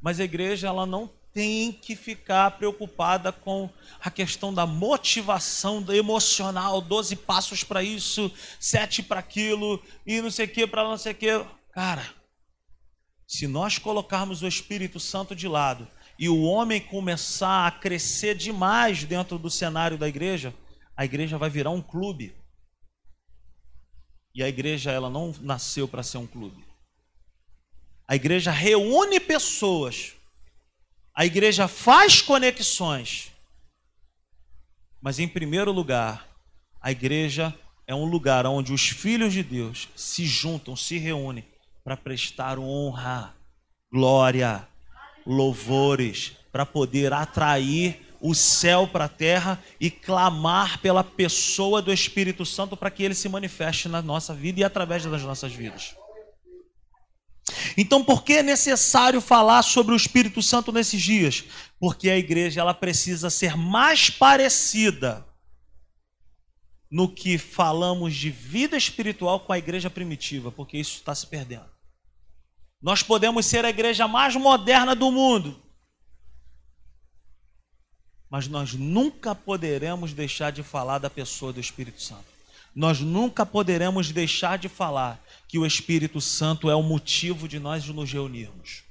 Mas 0.00 0.20
a 0.20 0.24
igreja 0.24 0.68
ela 0.68 0.86
não 0.86 1.10
tem 1.34 1.72
que 1.72 1.96
ficar 1.96 2.52
preocupada 2.52 3.32
com 3.32 3.68
a 4.00 4.12
questão 4.12 4.54
da 4.54 4.64
motivação 4.64 5.84
emocional, 5.92 6.80
12 6.80 7.16
passos 7.16 7.64
para 7.64 7.82
isso, 7.82 8.30
sete 8.60 9.02
para 9.02 9.18
aquilo, 9.18 9.82
e 10.06 10.20
não 10.20 10.30
sei 10.30 10.46
o 10.46 10.48
que 10.48 10.64
para 10.64 10.84
não 10.84 10.96
sei 10.96 11.12
o 11.12 11.16
que. 11.16 11.44
Cara, 11.72 12.08
se 13.26 13.48
nós 13.48 13.76
colocarmos 13.76 14.42
o 14.42 14.46
Espírito 14.46 15.00
Santo 15.00 15.34
de 15.34 15.48
lado 15.48 15.88
e 16.16 16.28
o 16.28 16.42
homem 16.42 16.80
começar 16.80 17.66
a 17.66 17.72
crescer 17.72 18.36
demais 18.36 19.02
dentro 19.02 19.36
do 19.36 19.50
cenário 19.50 19.98
da 19.98 20.08
igreja, 20.08 20.54
a 20.96 21.04
igreja 21.04 21.36
vai 21.36 21.50
virar 21.50 21.70
um 21.70 21.82
clube. 21.82 22.37
E 24.38 24.42
a 24.44 24.48
igreja 24.48 24.92
ela 24.92 25.10
não 25.10 25.34
nasceu 25.40 25.88
para 25.88 26.00
ser 26.00 26.18
um 26.18 26.26
clube. 26.26 26.64
A 28.06 28.14
igreja 28.14 28.52
reúne 28.52 29.18
pessoas. 29.18 30.12
A 31.12 31.26
igreja 31.26 31.66
faz 31.66 32.22
conexões. 32.22 33.32
Mas 35.00 35.18
em 35.18 35.26
primeiro 35.26 35.72
lugar, 35.72 36.24
a 36.80 36.92
igreja 36.92 37.52
é 37.84 37.92
um 37.92 38.04
lugar 38.04 38.46
onde 38.46 38.72
os 38.72 38.88
filhos 38.88 39.32
de 39.32 39.42
Deus 39.42 39.88
se 39.96 40.24
juntam, 40.24 40.76
se 40.76 40.98
reúnem 40.98 41.44
para 41.82 41.96
prestar 41.96 42.60
honra, 42.60 43.34
glória, 43.90 44.68
louvores, 45.26 46.36
para 46.52 46.64
poder 46.64 47.12
atrair 47.12 48.07
o 48.20 48.34
céu 48.34 48.86
para 48.88 49.04
a 49.04 49.08
terra 49.08 49.62
e 49.80 49.90
clamar 49.90 50.80
pela 50.80 51.04
pessoa 51.04 51.80
do 51.80 51.92
Espírito 51.92 52.44
Santo 52.44 52.76
para 52.76 52.90
que 52.90 53.02
ele 53.02 53.14
se 53.14 53.28
manifeste 53.28 53.88
na 53.88 54.02
nossa 54.02 54.34
vida 54.34 54.60
e 54.60 54.64
através 54.64 55.04
das 55.04 55.22
nossas 55.22 55.52
vidas. 55.52 55.94
Então, 57.76 58.04
por 58.04 58.24
que 58.24 58.34
é 58.34 58.42
necessário 58.42 59.20
falar 59.20 59.62
sobre 59.62 59.94
o 59.94 59.96
Espírito 59.96 60.42
Santo 60.42 60.72
nesses 60.72 61.00
dias? 61.00 61.44
Porque 61.78 62.10
a 62.10 62.18
igreja 62.18 62.60
ela 62.60 62.74
precisa 62.74 63.30
ser 63.30 63.56
mais 63.56 64.10
parecida 64.10 65.26
no 66.90 67.08
que 67.08 67.36
falamos 67.36 68.14
de 68.14 68.30
vida 68.30 68.76
espiritual 68.76 69.40
com 69.40 69.52
a 69.52 69.58
igreja 69.58 69.90
primitiva, 69.90 70.50
porque 70.50 70.78
isso 70.78 70.96
está 70.96 71.14
se 71.14 71.26
perdendo. 71.26 71.68
Nós 72.80 73.02
podemos 73.02 73.44
ser 73.44 73.64
a 73.64 73.70
igreja 73.70 74.06
mais 74.06 74.36
moderna 74.36 74.94
do 74.94 75.10
mundo, 75.10 75.60
mas 78.30 78.46
nós 78.46 78.74
nunca 78.74 79.34
poderemos 79.34 80.12
deixar 80.12 80.52
de 80.52 80.62
falar 80.62 80.98
da 80.98 81.08
pessoa 81.08 81.52
do 81.52 81.60
Espírito 81.60 82.02
Santo. 82.02 82.26
Nós 82.74 83.00
nunca 83.00 83.44
poderemos 83.44 84.12
deixar 84.12 84.58
de 84.58 84.68
falar 84.68 85.20
que 85.48 85.58
o 85.58 85.66
Espírito 85.66 86.20
Santo 86.20 86.70
é 86.70 86.74
o 86.74 86.82
motivo 86.82 87.48
de 87.48 87.58
nós 87.58 87.86
nos 87.88 88.12
reunirmos. 88.12 88.84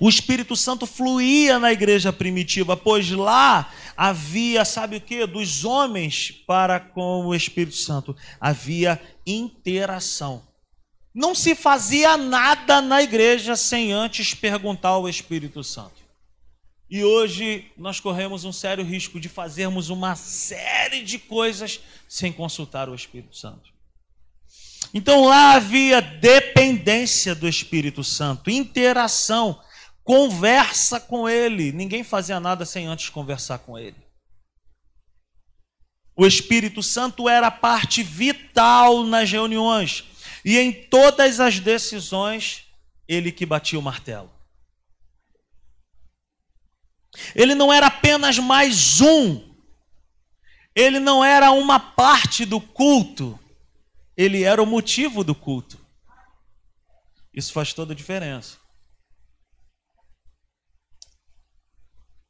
O 0.00 0.08
Espírito 0.08 0.56
Santo 0.56 0.84
fluía 0.84 1.58
na 1.58 1.72
igreja 1.72 2.12
primitiva, 2.12 2.76
pois 2.76 3.10
lá 3.10 3.72
havia, 3.96 4.64
sabe 4.64 4.96
o 4.96 5.00
que? 5.00 5.24
Dos 5.26 5.64
homens 5.64 6.30
para 6.46 6.80
com 6.80 7.26
o 7.26 7.34
Espírito 7.34 7.76
Santo. 7.76 8.16
Havia 8.40 9.00
interação. 9.24 10.42
Não 11.14 11.34
se 11.34 11.54
fazia 11.54 12.16
nada 12.16 12.80
na 12.80 13.02
igreja 13.02 13.54
sem 13.56 13.92
antes 13.92 14.34
perguntar 14.34 14.90
ao 14.90 15.08
Espírito 15.08 15.62
Santo. 15.62 15.99
E 16.90 17.04
hoje 17.04 17.70
nós 17.76 18.00
corremos 18.00 18.44
um 18.44 18.52
sério 18.52 18.84
risco 18.84 19.20
de 19.20 19.28
fazermos 19.28 19.90
uma 19.90 20.16
série 20.16 21.04
de 21.04 21.20
coisas 21.20 21.80
sem 22.08 22.32
consultar 22.32 22.88
o 22.88 22.94
Espírito 22.94 23.36
Santo. 23.36 23.70
Então 24.92 25.24
lá 25.26 25.52
havia 25.52 26.00
dependência 26.00 27.32
do 27.32 27.46
Espírito 27.46 28.02
Santo, 28.02 28.50
interação, 28.50 29.62
conversa 30.02 30.98
com 30.98 31.28
ele. 31.28 31.70
Ninguém 31.70 32.02
fazia 32.02 32.40
nada 32.40 32.66
sem 32.66 32.86
antes 32.86 33.08
conversar 33.08 33.58
com 33.58 33.78
ele. 33.78 33.96
O 36.16 36.26
Espírito 36.26 36.82
Santo 36.82 37.28
era 37.28 37.52
parte 37.52 38.02
vital 38.02 39.04
nas 39.04 39.30
reuniões 39.30 40.04
e 40.44 40.58
em 40.58 40.72
todas 40.72 41.38
as 41.38 41.60
decisões, 41.60 42.64
ele 43.06 43.30
que 43.30 43.46
batia 43.46 43.78
o 43.78 43.82
martelo. 43.82 44.39
Ele 47.34 47.54
não 47.54 47.72
era 47.72 47.86
apenas 47.86 48.38
mais 48.38 49.00
um. 49.00 49.50
Ele 50.74 51.00
não 51.00 51.24
era 51.24 51.50
uma 51.50 51.80
parte 51.80 52.44
do 52.44 52.60
culto. 52.60 53.38
Ele 54.16 54.42
era 54.42 54.62
o 54.62 54.66
motivo 54.66 55.24
do 55.24 55.34
culto. 55.34 55.78
Isso 57.32 57.52
faz 57.52 57.72
toda 57.72 57.92
a 57.92 57.96
diferença. 57.96 58.58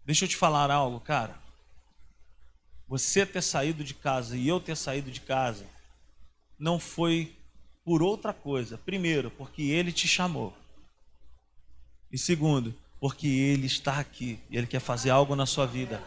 Deixa 0.04 0.24
eu 0.24 0.28
te 0.28 0.36
falar 0.36 0.70
algo, 0.70 1.00
cara. 1.00 1.38
Você 2.88 3.24
ter 3.24 3.42
saído 3.42 3.84
de 3.84 3.94
casa 3.94 4.36
e 4.36 4.48
eu 4.48 4.60
ter 4.60 4.76
saído 4.76 5.10
de 5.10 5.20
casa 5.20 5.64
não 6.58 6.78
foi 6.78 7.36
por 7.84 8.02
outra 8.02 8.32
coisa. 8.32 8.76
Primeiro, 8.78 9.30
porque 9.30 9.62
ele 9.62 9.92
te 9.92 10.08
chamou. 10.08 10.56
E 12.10 12.18
segundo, 12.18 12.76
porque 13.00 13.26
ele 13.26 13.66
está 13.66 13.98
aqui 13.98 14.38
e 14.50 14.56
ele 14.58 14.66
quer 14.66 14.80
fazer 14.80 15.10
algo 15.10 15.34
na 15.34 15.46
sua 15.46 15.66
vida. 15.66 16.02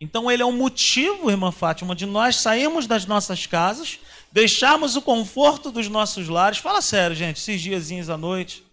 Então 0.00 0.30
ele 0.30 0.42
é 0.42 0.46
um 0.46 0.56
motivo, 0.56 1.30
irmã 1.30 1.52
Fátima, 1.52 1.94
de 1.94 2.06
nós 2.06 2.36
sairmos 2.36 2.86
das 2.86 3.06
nossas 3.06 3.46
casas, 3.46 4.00
deixarmos 4.32 4.96
o 4.96 5.02
conforto 5.02 5.70
dos 5.70 5.88
nossos 5.88 6.28
lares. 6.28 6.58
Fala 6.58 6.82
sério, 6.82 7.14
gente, 7.14 7.36
esses 7.36 7.60
diazinhos 7.60 8.10
à 8.10 8.16
noite. 8.16 8.64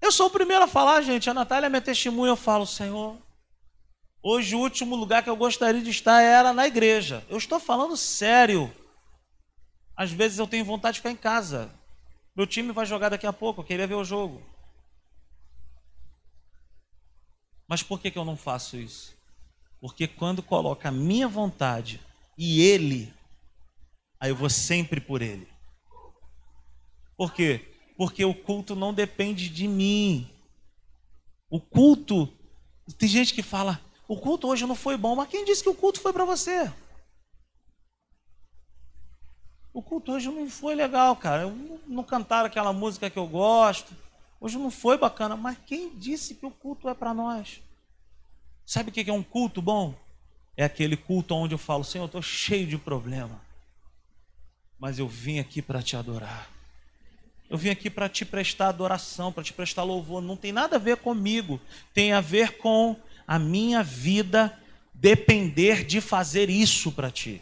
Eu 0.00 0.12
sou 0.12 0.26
o 0.26 0.30
primeiro 0.30 0.64
a 0.64 0.68
falar, 0.68 1.02
gente. 1.02 1.30
A 1.30 1.34
Natália 1.34 1.66
é 1.66 1.70
minha 1.70 1.80
testemunha. 1.80 2.30
Eu 2.30 2.36
falo, 2.36 2.66
Senhor, 2.66 3.16
hoje 4.22 4.54
o 4.54 4.60
último 4.60 4.94
lugar 4.94 5.22
que 5.22 5.30
eu 5.30 5.36
gostaria 5.36 5.82
de 5.82 5.90
estar 5.90 6.20
era 6.22 6.52
na 6.52 6.66
igreja. 6.66 7.24
Eu 7.28 7.36
estou 7.36 7.58
falando 7.58 7.96
sério. 7.96 8.72
Às 9.96 10.12
vezes 10.12 10.38
eu 10.38 10.46
tenho 10.46 10.64
vontade 10.64 10.94
de 10.94 11.00
ficar 11.00 11.10
em 11.10 11.16
casa. 11.16 11.70
Meu 12.38 12.46
time 12.46 12.70
vai 12.70 12.86
jogar 12.86 13.08
daqui 13.08 13.26
a 13.26 13.32
pouco, 13.32 13.60
eu 13.60 13.64
queria 13.64 13.84
ver 13.84 13.96
o 13.96 14.04
jogo. 14.04 14.40
Mas 17.66 17.82
por 17.82 17.98
que, 17.98 18.12
que 18.12 18.16
eu 18.16 18.24
não 18.24 18.36
faço 18.36 18.76
isso? 18.76 19.12
Porque 19.80 20.06
quando 20.06 20.40
coloca 20.40 20.88
a 20.88 20.92
minha 20.92 21.26
vontade 21.26 22.00
e 22.38 22.62
ele, 22.62 23.12
aí 24.20 24.30
eu 24.30 24.36
vou 24.36 24.48
sempre 24.48 25.00
por 25.00 25.20
ele. 25.20 25.48
Por 27.16 27.34
quê? 27.34 27.74
Porque 27.96 28.24
o 28.24 28.32
culto 28.32 28.76
não 28.76 28.94
depende 28.94 29.48
de 29.48 29.66
mim. 29.66 30.30
O 31.50 31.60
culto, 31.60 32.32
tem 32.96 33.08
gente 33.08 33.34
que 33.34 33.42
fala, 33.42 33.80
o 34.06 34.16
culto 34.16 34.46
hoje 34.46 34.64
não 34.64 34.76
foi 34.76 34.96
bom, 34.96 35.16
mas 35.16 35.28
quem 35.28 35.44
disse 35.44 35.64
que 35.64 35.70
o 35.70 35.74
culto 35.74 36.00
foi 36.00 36.12
para 36.12 36.24
você? 36.24 36.72
O 39.72 39.82
culto 39.82 40.12
hoje 40.12 40.28
não 40.28 40.48
foi 40.48 40.74
legal, 40.74 41.14
cara. 41.16 41.52
Não 41.86 42.02
cantaram 42.02 42.46
aquela 42.46 42.72
música 42.72 43.10
que 43.10 43.18
eu 43.18 43.26
gosto. 43.26 43.94
Hoje 44.40 44.56
não 44.56 44.70
foi 44.70 44.96
bacana. 44.96 45.36
Mas 45.36 45.58
quem 45.66 45.94
disse 45.94 46.34
que 46.34 46.46
o 46.46 46.50
culto 46.50 46.88
é 46.88 46.94
para 46.94 47.12
nós? 47.12 47.60
Sabe 48.64 48.90
o 48.90 48.92
que 48.92 49.08
é 49.08 49.12
um 49.12 49.22
culto 49.22 49.60
bom? 49.62 49.94
É 50.56 50.64
aquele 50.64 50.96
culto 50.96 51.34
onde 51.34 51.54
eu 51.54 51.58
falo, 51.58 51.84
Senhor, 51.84 52.04
eu 52.04 52.06
estou 52.06 52.22
cheio 52.22 52.66
de 52.66 52.76
problema. 52.76 53.40
Mas 54.78 54.98
eu 54.98 55.06
vim 55.06 55.38
aqui 55.38 55.62
para 55.62 55.82
te 55.82 55.96
adorar. 55.96 56.48
Eu 57.48 57.56
vim 57.56 57.70
aqui 57.70 57.88
para 57.88 58.08
te 58.08 58.24
prestar 58.24 58.68
adoração, 58.68 59.32
para 59.32 59.42
te 59.42 59.52
prestar 59.52 59.82
louvor. 59.82 60.20
Não 60.20 60.36
tem 60.36 60.52
nada 60.52 60.76
a 60.76 60.78
ver 60.78 60.96
comigo. 60.98 61.60
Tem 61.94 62.12
a 62.12 62.20
ver 62.20 62.58
com 62.58 62.96
a 63.26 63.38
minha 63.38 63.82
vida 63.82 64.58
depender 64.92 65.84
de 65.84 66.00
fazer 66.00 66.50
isso 66.50 66.90
para 66.90 67.10
ti 67.10 67.40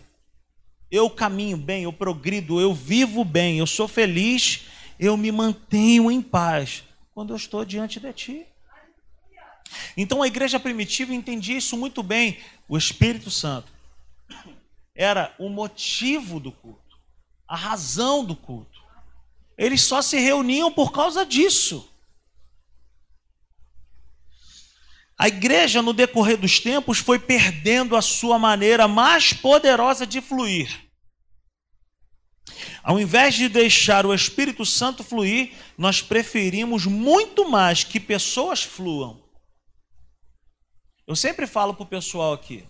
eu 0.97 1.11
caminho 1.11 1.57
bem, 1.57 1.85
eu 1.85 1.93
progrido, 1.93 2.61
eu 2.61 2.73
vivo 2.73 3.25
bem, 3.25 3.59
eu 3.59 3.67
sou 3.67 3.87
feliz, 3.87 4.63
eu 4.99 5.17
me 5.17 5.31
mantenho 5.31 6.11
em 6.11 6.23
paz 6.23 6.85
quando 7.15 7.31
eu 7.31 7.37
estou 7.37 7.65
diante 7.65 8.01
de 8.01 8.13
ti. 8.13 8.47
Então 9.97 10.23
a 10.23 10.27
igreja 10.27 10.59
primitiva 10.59 11.15
entendia 11.15 11.59
isso 11.59 11.77
muito 11.77 12.03
bem. 12.03 12.39
O 12.69 12.77
Espírito 12.77 13.31
Santo 13.31 13.73
era 14.95 15.35
o 15.39 15.49
motivo 15.49 16.41
do 16.41 16.51
culto, 16.51 16.99
a 17.47 17.57
razão 17.57 18.25
do 18.25 18.35
culto. 18.35 18.81
Eles 19.59 19.83
só 19.83 20.01
se 20.01 20.19
reuniam 20.19 20.73
por 20.73 20.93
causa 20.93 21.25
disso. 21.25 21.91
A 25.19 25.29
igreja, 25.29 25.81
no 25.81 25.95
decorrer 25.95 26.37
dos 26.37 26.61
tempos, 26.61 26.99
foi 26.99 27.19
perdendo 27.19 27.97
a 27.97 28.03
sua 28.03 28.39
maneira 28.39 28.87
mais 28.87 29.33
poderosa 29.33 30.07
de 30.07 30.21
fluir. 30.21 30.86
Ao 32.83 32.99
invés 32.99 33.35
de 33.35 33.49
deixar 33.49 34.07
o 34.07 34.15
Espírito 34.15 34.65
Santo 34.65 35.05
fluir, 35.05 35.53
nós 35.77 36.03
preferimos 36.03 36.87
muito 36.87 37.49
mais 37.49 37.85
que 37.85 38.01
pessoas 38.01 38.63
fluam. 38.63 39.23
Eu 41.07 41.15
sempre 41.15 41.47
falo 41.47 41.75
para 41.75 41.85
o 41.85 41.87
pessoal 41.87 42.33
aqui, 42.33 42.67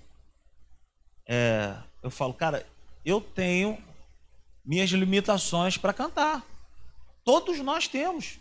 é, 1.27 1.75
eu 2.03 2.11
falo, 2.11 2.33
cara, 2.33 2.67
eu 3.05 3.21
tenho 3.21 3.83
minhas 4.65 4.91
limitações 4.91 5.77
para 5.77 5.93
cantar. 5.93 6.45
Todos 7.25 7.59
nós 7.61 7.89
temos. 7.89 8.39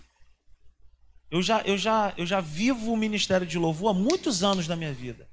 Eu 1.31 1.41
já, 1.41 1.61
eu, 1.61 1.77
já, 1.77 2.13
eu 2.17 2.25
já 2.25 2.39
vivo 2.39 2.91
o 2.91 2.97
ministério 2.97 3.47
de 3.47 3.57
louvor 3.57 3.91
há 3.91 3.93
muitos 3.93 4.43
anos 4.43 4.67
da 4.67 4.75
minha 4.75 4.93
vida. 4.93 5.27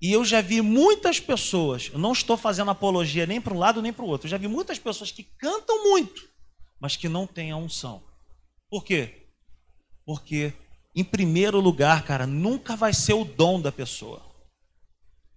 E 0.00 0.12
eu 0.12 0.24
já 0.24 0.40
vi 0.40 0.60
muitas 0.60 1.18
pessoas, 1.18 1.90
eu 1.92 1.98
não 1.98 2.12
estou 2.12 2.36
fazendo 2.36 2.70
apologia 2.70 3.26
nem 3.26 3.40
para 3.40 3.54
um 3.54 3.58
lado 3.58 3.80
nem 3.80 3.92
para 3.92 4.04
o 4.04 4.08
outro, 4.08 4.26
eu 4.26 4.30
já 4.30 4.36
vi 4.36 4.46
muitas 4.46 4.78
pessoas 4.78 5.10
que 5.10 5.22
cantam 5.22 5.84
muito, 5.84 6.28
mas 6.78 6.96
que 6.96 7.08
não 7.08 7.26
têm 7.26 7.50
a 7.50 7.56
unção. 7.56 8.02
Por 8.68 8.84
quê? 8.84 9.26
Porque, 10.04 10.52
em 10.94 11.02
primeiro 11.02 11.60
lugar, 11.60 12.04
cara, 12.04 12.26
nunca 12.26 12.76
vai 12.76 12.92
ser 12.92 13.14
o 13.14 13.24
dom 13.24 13.60
da 13.60 13.72
pessoa, 13.72 14.22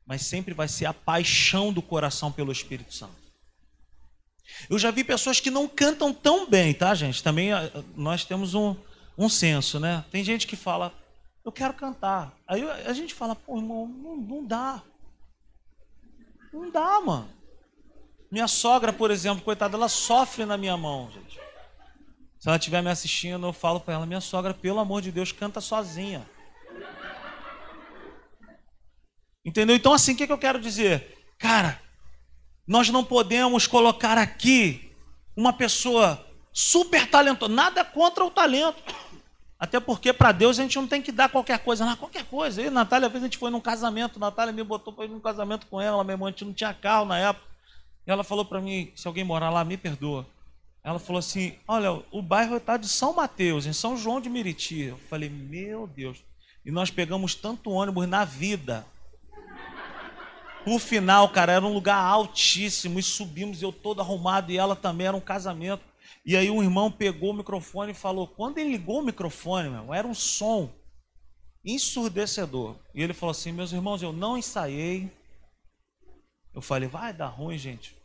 mas 0.06 0.24
sempre 0.24 0.54
vai 0.54 0.68
ser 0.68 0.86
a 0.86 0.94
paixão 0.94 1.72
do 1.72 1.82
coração 1.82 2.32
pelo 2.32 2.52
Espírito 2.52 2.94
Santo. 2.94 3.20
Eu 4.70 4.78
já 4.78 4.92
vi 4.92 5.04
pessoas 5.04 5.40
que 5.40 5.52
não 5.52 5.68
cantam 5.68 6.14
tão 6.14 6.50
bem, 6.50 6.74
tá, 6.74 6.94
gente? 6.96 7.24
Também 7.24 7.54
ah, 7.54 7.72
nós 7.96 8.26
temos 8.26 8.56
um, 8.56 8.76
um 9.18 9.30
senso, 9.30 9.80
né? 9.80 10.04
Tem 10.12 10.24
gente 10.24 10.48
que 10.48 10.56
fala, 10.56 10.94
eu 11.50 11.54
quero 11.54 11.74
cantar. 11.74 12.32
Aí 12.48 12.64
a 12.70 12.94
gente 12.94 13.14
fala, 13.14 13.36
pô, 13.36 13.58
irmão, 13.58 13.88
não, 13.88 14.16
não 14.16 14.46
dá. 14.46 14.84
Não 16.54 16.70
dá, 16.70 17.02
mano. 17.02 17.30
Minha 18.32 18.48
sogra, 18.48 18.94
por 18.94 19.10
exemplo, 19.10 19.44
coitada, 19.44 19.76
ela 19.76 19.90
sofre 19.90 20.46
na 20.46 20.58
minha 20.58 20.78
mão, 20.78 21.10
gente. 21.12 21.40
Se 22.40 22.48
ela 22.48 22.58
estiver 22.58 22.84
me 22.84 22.92
assistindo, 22.92 23.48
eu 23.48 23.52
falo 23.52 23.80
para 23.80 23.96
ela, 23.96 24.06
minha 24.06 24.22
sogra, 24.22 24.54
pelo 24.54 24.80
amor 24.80 25.02
de 25.02 25.12
Deus, 25.12 25.32
canta 25.32 25.60
sozinha. 25.60 26.30
Entendeu? 29.44 29.76
Então, 29.76 29.92
assim, 29.92 30.14
o 30.14 30.16
que, 30.16 30.28
que 30.28 30.34
eu 30.34 30.38
quero 30.38 30.62
dizer? 30.62 31.18
Cara, 31.40 31.82
nós 32.68 32.90
não 32.90 33.04
podemos 33.04 33.66
colocar 33.66 34.18
aqui 34.20 34.96
uma 35.36 35.52
pessoa 35.52 36.24
super 36.54 37.10
talentosa, 37.10 37.52
nada 37.52 37.84
contra 37.84 38.24
o 38.24 38.30
talento. 38.30 38.84
Até 39.60 39.78
porque 39.78 40.14
para 40.14 40.32
Deus 40.32 40.58
a 40.58 40.62
gente 40.62 40.78
não 40.78 40.88
tem 40.88 41.02
que 41.02 41.12
dar 41.12 41.28
qualquer 41.28 41.60
coisa, 41.60 41.86
não, 41.86 41.96
qualquer 41.98 42.24
coisa. 42.24 42.62
E 42.62 42.70
Natália, 42.70 43.08
às 43.08 43.12
vezes 43.12 43.26
a 43.26 43.28
gente 43.28 43.38
foi 43.38 43.52
num 43.52 43.60
casamento, 43.60 44.18
Natália 44.18 44.54
me 44.54 44.64
botou 44.64 44.94
para 44.94 45.04
ir 45.04 45.10
num 45.10 45.20
casamento 45.20 45.68
com 45.68 45.82
ela, 45.82 46.02
minha 46.04 46.14
irmã, 46.14 46.28
a 46.28 46.30
gente 46.30 46.46
não 46.46 46.54
tinha 46.54 46.74
carro 46.74 47.06
na 47.06 47.20
época. 47.20 47.46
E 48.08 48.12
ela 48.12 48.24
falou 48.24 48.46
para 48.46 48.62
mim, 48.62 48.92
se 48.96 49.06
alguém 49.06 49.26
morar 49.26 49.50
lá, 49.50 49.66
me 49.66 49.76
perdoa. 49.76 50.26
Ela 50.82 50.98
falou 50.98 51.20
assim, 51.20 51.56
olha, 51.68 52.02
o 52.10 52.22
bairro 52.22 52.56
está 52.56 52.78
de 52.78 52.88
São 52.88 53.14
Mateus, 53.14 53.66
em 53.66 53.74
São 53.74 53.98
João 53.98 54.22
de 54.22 54.30
Meriti. 54.30 54.84
Eu 54.84 54.98
falei, 55.10 55.30
meu 55.30 55.86
Deus. 55.86 56.24
E 56.66 56.72
nós 56.72 56.90
pegamos 56.90 57.36
tanto 57.36 57.70
ônibus 57.70 58.08
na 58.08 58.24
vida. 58.24 58.86
Por 60.64 60.80
final, 60.80 61.28
cara, 61.30 61.52
era 61.52 61.66
um 61.66 61.74
lugar 61.74 61.98
altíssimo 61.98 62.98
e 62.98 63.04
subimos, 63.04 63.62
eu 63.62 63.74
todo 63.74 64.02
arrumado 64.02 64.52
e 64.52 64.58
ela 64.58 64.76
também, 64.76 65.08
era 65.08 65.18
um 65.18 65.22
casamento. 65.22 65.84
E 66.26 66.36
aí 66.36 66.50
um 66.50 66.62
irmão 66.62 66.92
pegou 66.92 67.32
o 67.32 67.34
microfone 67.34 67.92
e 67.92 67.96
falou: 67.96 68.28
quando 68.28 68.58
ele 68.58 68.72
ligou 68.72 69.00
o 69.00 69.06
microfone, 69.06 69.70
meu, 69.70 69.94
era 69.94 70.08
um 70.08 70.14
som 70.14 70.72
ensurdecedor. 71.64 72.76
E 72.94 73.02
ele 73.02 73.14
falou 73.14 73.32
assim: 73.32 73.52
meus 73.52 73.72
irmãos, 73.72 74.02
eu 74.02 74.14
não 74.14 74.38
ensaiei. 74.38 75.12
Eu 76.54 76.62
falei: 76.62 76.88
vai 76.88 77.14
dar 77.14 77.28
ruim, 77.28 77.58
gente. 77.58 77.96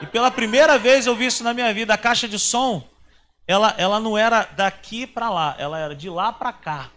E 0.00 0.06
pela 0.06 0.30
primeira 0.30 0.78
vez 0.78 1.06
eu 1.06 1.14
vi 1.14 1.26
isso 1.26 1.44
na 1.44 1.52
minha 1.52 1.72
vida, 1.74 1.92
a 1.92 1.98
caixa 1.98 2.26
de 2.26 2.38
som, 2.38 2.82
ela, 3.46 3.74
ela 3.76 4.00
não 4.00 4.16
era 4.16 4.44
daqui 4.44 5.06
para 5.06 5.28
lá, 5.28 5.56
ela 5.58 5.78
era 5.78 5.94
de 5.94 6.08
lá 6.08 6.32
para 6.32 6.52
cá. 6.52 6.90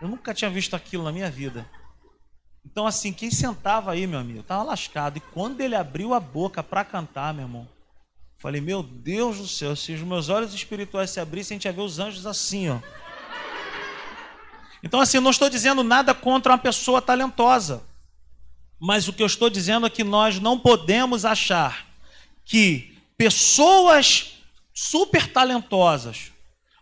Eu 0.00 0.08
nunca 0.08 0.32
tinha 0.32 0.50
visto 0.50 0.74
aquilo 0.74 1.02
na 1.02 1.12
minha 1.12 1.30
vida. 1.30 1.68
Então, 2.64 2.86
assim, 2.86 3.12
quem 3.12 3.30
sentava 3.30 3.92
aí, 3.92 4.06
meu 4.06 4.18
amigo, 4.18 4.40
estava 4.40 4.62
lascado. 4.62 5.16
E 5.16 5.20
quando 5.20 5.60
ele 5.60 5.74
abriu 5.74 6.12
a 6.12 6.20
boca 6.20 6.62
para 6.62 6.84
cantar, 6.84 7.32
meu 7.32 7.44
irmão, 7.44 7.68
Falei, 8.38 8.60
meu 8.60 8.82
Deus 8.82 9.38
do 9.38 9.48
céu, 9.48 9.74
se 9.74 9.92
os 9.92 10.02
meus 10.02 10.28
olhos 10.28 10.54
espirituais 10.54 11.10
se 11.10 11.18
abrissem, 11.18 11.54
a 11.54 11.56
gente 11.56 11.64
ia 11.64 11.72
ver 11.72 11.80
os 11.80 11.98
anjos 11.98 12.26
assim, 12.26 12.68
ó. 12.68 12.80
Então, 14.82 15.00
assim, 15.00 15.18
não 15.18 15.30
estou 15.30 15.48
dizendo 15.48 15.82
nada 15.82 16.14
contra 16.14 16.52
uma 16.52 16.58
pessoa 16.58 17.00
talentosa. 17.00 17.82
Mas 18.78 19.08
o 19.08 19.12
que 19.12 19.22
eu 19.22 19.26
estou 19.26 19.48
dizendo 19.48 19.86
é 19.86 19.90
que 19.90 20.04
nós 20.04 20.38
não 20.38 20.58
podemos 20.58 21.24
achar 21.24 21.86
que 22.44 22.96
pessoas 23.16 24.34
super 24.72 25.32
talentosas 25.32 26.30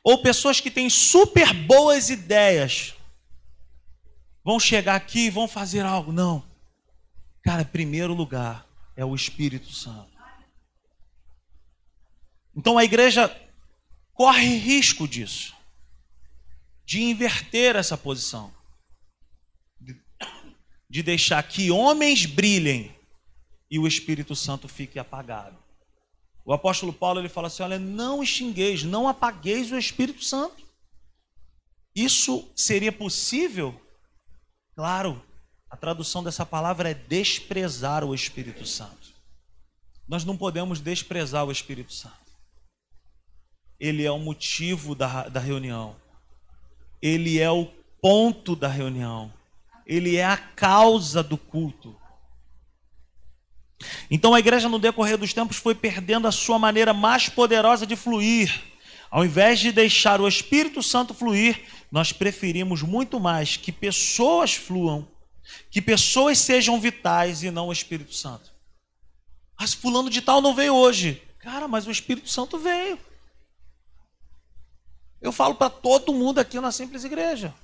ou 0.02 0.18
pessoas 0.18 0.60
que 0.60 0.70
têm 0.70 0.90
super 0.90 1.54
boas 1.54 2.10
ideias 2.10 2.94
vão 4.44 4.58
chegar 4.60 4.96
aqui 4.96 5.26
e 5.26 5.30
vão 5.30 5.48
fazer 5.48 5.86
algo. 5.86 6.12
Não. 6.12 6.42
Cara, 7.42 7.64
primeiro 7.64 8.12
lugar 8.12 8.66
é 8.96 9.04
o 9.04 9.14
Espírito 9.14 9.72
Santo. 9.72 10.13
Então 12.56 12.78
a 12.78 12.84
igreja 12.84 13.34
corre 14.12 14.56
risco 14.56 15.08
disso. 15.08 15.54
de 16.84 17.02
inverter 17.02 17.76
essa 17.76 17.96
posição, 17.96 18.52
de 20.88 21.02
deixar 21.02 21.42
que 21.42 21.70
homens 21.70 22.26
brilhem 22.26 22.94
e 23.70 23.78
o 23.78 23.86
Espírito 23.86 24.36
Santo 24.36 24.68
fique 24.68 24.98
apagado. 24.98 25.56
O 26.44 26.52
apóstolo 26.52 26.92
Paulo 26.92 27.20
ele 27.20 27.28
fala 27.28 27.46
assim: 27.48 27.62
olha, 27.62 27.78
não 27.78 28.22
extingueis, 28.22 28.82
não 28.82 29.08
apagueis 29.08 29.72
o 29.72 29.78
Espírito 29.78 30.22
Santo. 30.22 30.62
Isso 31.94 32.50
seria 32.54 32.92
possível? 32.92 33.80
Claro, 34.74 35.24
a 35.70 35.76
tradução 35.76 36.22
dessa 36.22 36.44
palavra 36.44 36.90
é 36.90 36.94
desprezar 36.94 38.04
o 38.04 38.14
Espírito 38.14 38.66
Santo. 38.66 39.14
Nós 40.06 40.24
não 40.24 40.36
podemos 40.36 40.80
desprezar 40.80 41.44
o 41.46 41.52
Espírito 41.52 41.92
Santo. 41.92 42.23
Ele 43.84 44.02
é 44.02 44.10
o 44.10 44.18
motivo 44.18 44.94
da, 44.94 45.28
da 45.28 45.38
reunião, 45.38 45.94
ele 47.02 47.38
é 47.38 47.50
o 47.50 47.66
ponto 48.00 48.56
da 48.56 48.66
reunião, 48.66 49.30
ele 49.86 50.16
é 50.16 50.24
a 50.24 50.38
causa 50.38 51.22
do 51.22 51.36
culto. 51.36 51.94
Então 54.10 54.32
a 54.32 54.38
igreja, 54.38 54.70
no 54.70 54.78
decorrer 54.78 55.18
dos 55.18 55.34
tempos, 55.34 55.58
foi 55.58 55.74
perdendo 55.74 56.26
a 56.26 56.32
sua 56.32 56.58
maneira 56.58 56.94
mais 56.94 57.28
poderosa 57.28 57.86
de 57.86 57.94
fluir. 57.94 58.58
Ao 59.10 59.22
invés 59.22 59.60
de 59.60 59.70
deixar 59.70 60.18
o 60.18 60.26
Espírito 60.26 60.82
Santo 60.82 61.12
fluir, 61.12 61.60
nós 61.92 62.10
preferimos 62.10 62.80
muito 62.80 63.20
mais 63.20 63.58
que 63.58 63.70
pessoas 63.70 64.54
fluam, 64.54 65.06
que 65.70 65.82
pessoas 65.82 66.38
sejam 66.38 66.80
vitais 66.80 67.42
e 67.42 67.50
não 67.50 67.68
o 67.68 67.72
Espírito 67.72 68.14
Santo. 68.14 68.50
Mas 69.60 69.74
fulano 69.74 70.08
de 70.08 70.22
tal 70.22 70.40
não 70.40 70.54
veio 70.54 70.74
hoje. 70.74 71.20
Cara, 71.38 71.68
mas 71.68 71.86
o 71.86 71.90
Espírito 71.90 72.30
Santo 72.30 72.56
veio. 72.56 72.98
Eu 75.24 75.32
falo 75.32 75.54
para 75.54 75.70
todo 75.70 76.12
mundo 76.12 76.38
aqui 76.38 76.60
na 76.60 76.70
Simples 76.70 77.02
Igreja. 77.02 77.54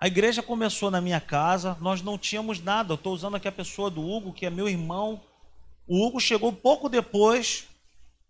A 0.00 0.08
igreja 0.08 0.42
começou 0.42 0.90
na 0.90 1.00
minha 1.00 1.20
casa, 1.20 1.78
nós 1.80 2.02
não 2.02 2.18
tínhamos 2.18 2.60
nada. 2.60 2.90
Eu 2.92 2.96
estou 2.96 3.14
usando 3.14 3.36
aqui 3.36 3.46
a 3.46 3.52
pessoa 3.52 3.88
do 3.88 4.04
Hugo, 4.04 4.32
que 4.32 4.44
é 4.44 4.50
meu 4.50 4.68
irmão. 4.68 5.20
O 5.86 6.04
Hugo 6.04 6.18
chegou 6.18 6.52
pouco 6.52 6.88
depois 6.88 7.66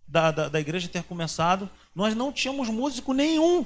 da, 0.07 0.31
da, 0.31 0.49
da 0.51 0.61
igreja 0.61 0.87
ter 0.87 1.03
começado. 1.03 1.67
Nós 1.95 2.15
não 2.15 2.31
tínhamos 2.31 2.69
músico 2.69 3.15
nenhum. 3.15 3.65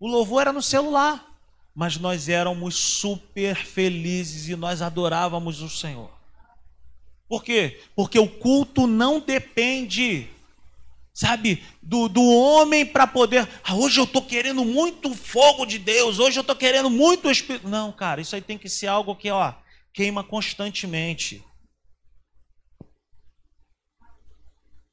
O 0.00 0.08
louvor 0.08 0.40
era 0.40 0.54
no 0.54 0.62
celular. 0.62 1.22
Mas 1.74 1.98
nós 1.98 2.26
éramos 2.26 2.76
super 2.76 3.56
felizes 3.56 4.48
e 4.48 4.56
nós 4.56 4.80
adorávamos 4.80 5.60
o 5.60 5.68
Senhor. 5.68 6.08
Por 7.28 7.44
quê? 7.44 7.78
Porque 7.94 8.18
o 8.18 8.26
culto 8.26 8.86
não 8.86 9.20
depende 9.20 10.30
sabe, 11.14 11.62
do, 11.80 12.08
do 12.08 12.22
homem 12.22 12.84
para 12.84 13.06
poder. 13.06 13.48
Ah, 13.62 13.76
hoje 13.76 14.00
eu 14.00 14.04
estou 14.04 14.20
querendo 14.20 14.64
muito 14.64 15.14
fogo 15.14 15.64
de 15.64 15.78
Deus, 15.78 16.18
hoje 16.18 16.38
eu 16.38 16.40
estou 16.40 16.56
querendo 16.56 16.90
muito 16.90 17.30
Espírito. 17.30 17.68
Não, 17.68 17.92
cara, 17.92 18.20
isso 18.20 18.34
aí 18.34 18.42
tem 18.42 18.58
que 18.58 18.68
ser 18.68 18.88
algo 18.88 19.14
que, 19.14 19.30
ó, 19.30 19.54
queima 19.92 20.24
constantemente. 20.24 21.42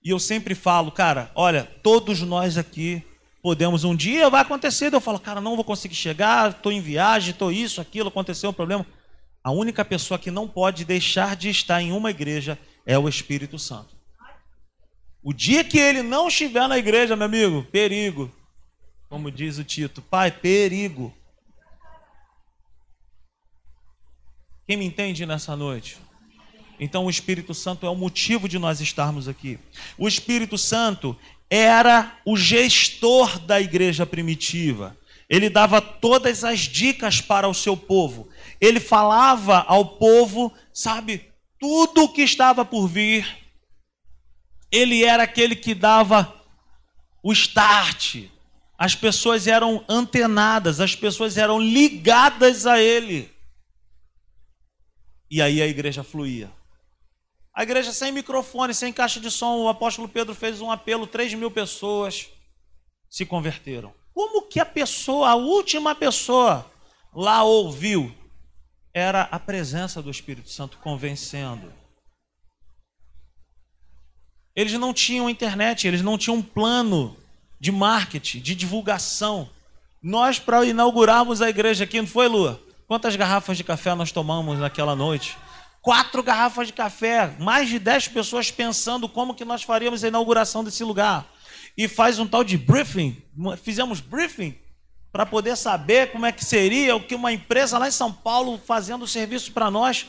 E 0.03 0.09
eu 0.09 0.19
sempre 0.19 0.53
falo, 0.53 0.91
cara, 0.91 1.31
olha, 1.33 1.63
todos 1.83 2.21
nós 2.21 2.57
aqui 2.57 3.03
podemos 3.41 3.83
um 3.83 3.95
dia 3.95 4.29
vai 4.29 4.41
acontecer, 4.41 4.93
eu 4.93 5.01
falo, 5.01 5.19
cara, 5.19 5.41
não 5.41 5.55
vou 5.55 5.65
conseguir 5.65 5.95
chegar, 5.95 6.51
estou 6.51 6.71
em 6.71 6.79
viagem, 6.81 7.31
estou 7.31 7.51
isso, 7.51 7.81
aquilo, 7.81 8.09
aconteceu 8.09 8.51
um 8.51 8.53
problema. 8.53 8.85
A 9.43 9.51
única 9.51 9.83
pessoa 9.83 10.19
que 10.19 10.29
não 10.29 10.47
pode 10.47 10.85
deixar 10.85 11.35
de 11.35 11.49
estar 11.49 11.81
em 11.81 11.91
uma 11.91 12.11
igreja 12.11 12.59
é 12.85 12.97
o 12.97 13.09
Espírito 13.09 13.57
Santo. 13.57 14.00
O 15.23 15.33
dia 15.33 15.63
que 15.63 15.77
ele 15.77 16.01
não 16.01 16.27
estiver 16.27 16.67
na 16.67 16.79
igreja, 16.79 17.15
meu 17.15 17.25
amigo, 17.25 17.63
perigo. 17.71 18.31
Como 19.07 19.29
diz 19.29 19.59
o 19.59 19.63
Tito, 19.63 20.01
pai, 20.01 20.31
perigo. 20.31 21.13
Quem 24.65 24.77
me 24.77 24.85
entende 24.85 25.25
nessa 25.25 25.55
noite? 25.55 25.97
Então 26.79 27.05
o 27.05 27.09
Espírito 27.09 27.53
Santo 27.53 27.85
é 27.85 27.89
o 27.89 27.95
motivo 27.95 28.49
de 28.49 28.57
nós 28.57 28.81
estarmos 28.81 29.27
aqui. 29.27 29.59
O 29.95 30.07
Espírito 30.07 30.57
Santo 30.57 31.15
era 31.47 32.17
o 32.25 32.35
gestor 32.35 33.37
da 33.37 33.61
igreja 33.61 34.07
primitiva. 34.07 34.97
Ele 35.29 35.49
dava 35.49 35.79
todas 35.79 36.43
as 36.43 36.61
dicas 36.61 37.21
para 37.21 37.47
o 37.47 37.53
seu 37.53 37.77
povo. 37.77 38.27
Ele 38.59 38.79
falava 38.79 39.63
ao 39.67 39.85
povo, 39.97 40.51
sabe, 40.73 41.29
tudo 41.59 42.05
o 42.05 42.09
que 42.09 42.23
estava 42.23 42.65
por 42.65 42.87
vir 42.87 43.40
ele 44.71 45.03
era 45.03 45.23
aquele 45.23 45.55
que 45.55 45.75
dava 45.75 46.33
o 47.21 47.31
start. 47.33 48.23
As 48.77 48.95
pessoas 48.95 49.45
eram 49.45 49.85
antenadas, 49.87 50.79
as 50.79 50.95
pessoas 50.95 51.37
eram 51.37 51.59
ligadas 51.59 52.65
a 52.65 52.79
ele. 52.79 53.29
E 55.29 55.41
aí 55.41 55.61
a 55.61 55.67
igreja 55.67 56.03
fluía. 56.03 56.51
A 57.53 57.63
igreja 57.63 57.91
sem 57.91 58.11
microfone, 58.11 58.73
sem 58.73 58.93
caixa 58.93 59.19
de 59.19 59.29
som, 59.29 59.57
o 59.57 59.67
apóstolo 59.67 60.07
Pedro 60.07 60.33
fez 60.33 60.61
um 60.61 60.71
apelo, 60.71 61.05
3 61.05 61.33
mil 61.33 61.51
pessoas 61.51 62.29
se 63.09 63.25
converteram. 63.25 63.93
Como 64.13 64.47
que 64.47 64.59
a 64.59 64.65
pessoa, 64.65 65.29
a 65.29 65.35
última 65.35 65.93
pessoa 65.93 66.69
lá 67.13 67.43
ouviu? 67.43 68.13
Era 68.93 69.23
a 69.23 69.39
presença 69.39 70.01
do 70.01 70.09
Espírito 70.09 70.49
Santo 70.49 70.77
convencendo. 70.79 71.80
Eles 74.55 74.73
não 74.73 74.93
tinham 74.93 75.29
internet, 75.29 75.87
eles 75.87 76.01
não 76.01 76.17
tinham 76.17 76.37
um 76.37 76.41
plano 76.41 77.15
de 77.59 77.71
marketing, 77.71 78.39
de 78.39 78.55
divulgação. 78.55 79.49
Nós, 80.01 80.39
para 80.39 80.65
inaugurarmos 80.65 81.41
a 81.41 81.49
igreja 81.49 81.83
aqui, 81.83 82.01
não 82.01 82.07
foi, 82.07 82.27
Lua? 82.27 82.61
Quantas 82.87 83.15
garrafas 83.15 83.55
de 83.55 83.63
café 83.63 83.95
nós 83.95 84.11
tomamos 84.11 84.59
naquela 84.59 84.95
noite? 84.95 85.37
Quatro 85.81 86.21
garrafas 86.21 86.67
de 86.67 86.73
café, 86.73 87.33
mais 87.39 87.69
de 87.69 87.79
dez 87.79 88.07
pessoas 88.07 88.51
pensando 88.51 89.07
como 89.07 89.33
que 89.33 89.45
nós 89.45 89.63
faríamos 89.63 90.03
a 90.03 90.07
inauguração 90.07 90.63
desse 90.63 90.83
lugar. 90.83 91.25
E 91.77 91.87
faz 91.87 92.19
um 92.19 92.27
tal 92.27 92.43
de 92.43 92.57
briefing, 92.57 93.21
fizemos 93.63 94.01
briefing 94.01 94.55
para 95.11 95.25
poder 95.25 95.55
saber 95.55 96.11
como 96.11 96.25
é 96.25 96.31
que 96.31 96.43
seria 96.43 96.95
o 96.95 97.03
que 97.03 97.15
uma 97.15 97.31
empresa 97.31 97.77
lá 97.77 97.87
em 97.87 97.91
São 97.91 98.11
Paulo 98.11 98.59
fazendo 98.65 99.07
serviço 99.07 99.51
para 99.51 99.71
nós. 99.71 100.07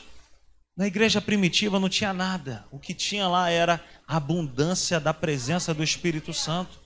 Na 0.75 0.87
igreja 0.87 1.21
primitiva 1.21 1.79
não 1.79 1.87
tinha 1.87 2.13
nada. 2.13 2.65
O 2.71 2.79
que 2.79 2.93
tinha 2.93 3.27
lá 3.27 3.49
era 3.49 3.83
a 4.07 4.17
abundância 4.17 4.99
da 4.99 5.13
presença 5.13 5.73
do 5.73 5.83
Espírito 5.83 6.33
Santo. 6.33 6.81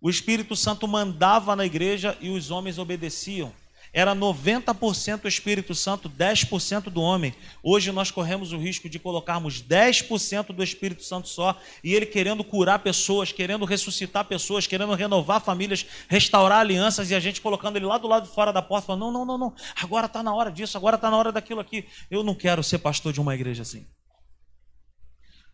O 0.00 0.10
Espírito 0.10 0.54
Santo 0.54 0.86
mandava 0.86 1.56
na 1.56 1.64
igreja 1.64 2.16
e 2.20 2.28
os 2.28 2.50
homens 2.50 2.78
obedeciam. 2.78 3.52
Era 3.92 4.14
90% 4.14 5.24
o 5.24 5.28
Espírito 5.28 5.74
Santo, 5.74 6.08
10% 6.08 6.84
do 6.84 7.00
homem. 7.00 7.34
Hoje 7.62 7.90
nós 7.92 8.10
corremos 8.10 8.52
o 8.52 8.58
risco 8.58 8.88
de 8.88 8.98
colocarmos 8.98 9.62
10% 9.62 10.52
do 10.52 10.62
Espírito 10.62 11.02
Santo 11.02 11.28
só 11.28 11.58
e 11.82 11.94
ele 11.94 12.06
querendo 12.06 12.44
curar 12.44 12.80
pessoas, 12.80 13.32
querendo 13.32 13.64
ressuscitar 13.64 14.24
pessoas, 14.24 14.66
querendo 14.66 14.94
renovar 14.94 15.40
famílias, 15.40 15.86
restaurar 16.08 16.60
alianças 16.60 17.10
e 17.10 17.14
a 17.14 17.20
gente 17.20 17.40
colocando 17.40 17.76
ele 17.76 17.86
lá 17.86 17.98
do 17.98 18.08
lado 18.08 18.28
de 18.28 18.34
fora 18.34 18.52
da 18.52 18.62
porta, 18.62 18.86
falando: 18.86 19.02
não, 19.02 19.12
não, 19.12 19.24
não, 19.24 19.38
não, 19.38 19.54
agora 19.80 20.06
está 20.06 20.22
na 20.22 20.34
hora 20.34 20.50
disso, 20.50 20.76
agora 20.76 20.96
está 20.96 21.10
na 21.10 21.16
hora 21.16 21.32
daquilo 21.32 21.60
aqui. 21.60 21.86
Eu 22.10 22.22
não 22.22 22.34
quero 22.34 22.62
ser 22.62 22.78
pastor 22.78 23.12
de 23.12 23.20
uma 23.20 23.34
igreja 23.34 23.62
assim. 23.62 23.86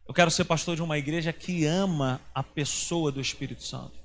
Eu 0.06 0.14
quero 0.14 0.30
ser 0.30 0.44
pastor 0.44 0.76
de 0.76 0.82
uma 0.82 0.98
igreja 0.98 1.32
que 1.32 1.64
ama 1.64 2.20
a 2.34 2.42
pessoa 2.42 3.12
do 3.12 3.20
Espírito 3.20 3.62
Santo, 3.62 4.01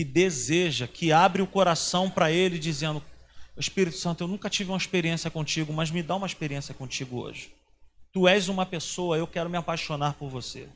que 0.00 0.04
deseja, 0.04 0.86
que 0.86 1.12
abre 1.12 1.42
o 1.42 1.46
coração 1.46 2.08
para 2.08 2.32
ele, 2.32 2.58
dizendo: 2.58 3.04
Espírito 3.54 3.98
Santo, 3.98 4.24
eu 4.24 4.28
nunca 4.28 4.48
tive 4.48 4.70
uma 4.70 4.78
experiência 4.78 5.30
contigo, 5.30 5.74
mas 5.74 5.90
me 5.90 6.02
dá 6.02 6.16
uma 6.16 6.26
experiência 6.26 6.72
contigo 6.72 7.18
hoje. 7.18 7.52
Tu 8.10 8.26
és 8.26 8.48
uma 8.48 8.64
pessoa, 8.64 9.18
eu 9.18 9.26
quero 9.26 9.50
me 9.50 9.58
apaixonar 9.58 10.14
por 10.14 10.30
você. 10.30 10.70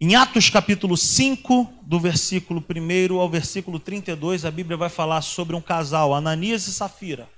Em 0.00 0.16
Atos 0.16 0.50
capítulo 0.50 0.96
5, 0.96 1.74
do 1.82 2.00
versículo 2.00 2.60
1 2.68 3.16
ao 3.16 3.30
versículo 3.30 3.78
32, 3.78 4.44
a 4.44 4.50
Bíblia 4.50 4.76
vai 4.76 4.88
falar 4.88 5.22
sobre 5.22 5.54
um 5.54 5.60
casal, 5.60 6.12
Ananias 6.12 6.66
e 6.66 6.72
Safira. 6.72 7.30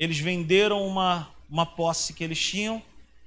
Eles 0.00 0.18
venderam 0.18 0.84
uma 0.84 1.32
uma 1.48 1.64
posse 1.64 2.12
que 2.12 2.24
eles 2.24 2.40
tinham 2.40 2.82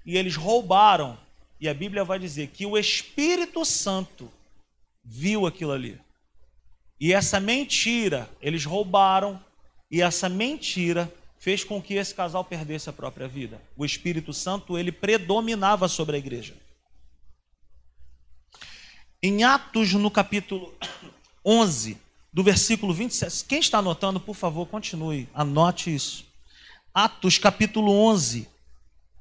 e 0.06 0.18
eles 0.18 0.36
roubaram. 0.36 1.18
E 1.64 1.70
a 1.70 1.74
Bíblia 1.74 2.04
vai 2.04 2.20
dizer 2.20 2.48
que 2.48 2.66
o 2.66 2.78
Espírito 2.78 3.64
Santo 3.64 4.30
viu 5.02 5.48
aquilo 5.48 5.72
ali. 5.72 5.98
E 7.00 7.14
essa 7.14 7.40
mentira, 7.40 8.30
eles 8.42 8.66
roubaram, 8.66 9.42
e 9.90 10.02
essa 10.02 10.28
mentira 10.28 11.10
fez 11.40 11.64
com 11.64 11.82
que 11.82 11.94
esse 11.94 12.14
casal 12.14 12.44
perdesse 12.44 12.90
a 12.90 12.94
própria 12.94 13.30
vida. 13.30 13.62
O 13.78 13.86
Espírito 13.86 14.34
Santo, 14.34 14.78
ele 14.78 14.92
predominava 14.92 15.88
sobre 15.88 16.18
a 16.18 16.20
igreja. 16.20 16.54
Em 19.22 19.46
Atos, 19.46 19.94
no 19.94 20.12
capítulo 20.12 20.76
11, 21.46 21.98
do 22.34 22.44
versículo 22.44 22.94
27, 22.94 23.46
quem 23.46 23.60
está 23.60 23.78
anotando, 23.78 24.20
por 24.20 24.36
favor, 24.36 24.68
continue, 24.68 25.30
anote 25.34 25.96
isso. 25.96 26.26
Atos 26.94 27.38
capítulo 27.38 27.90
11, 27.90 28.50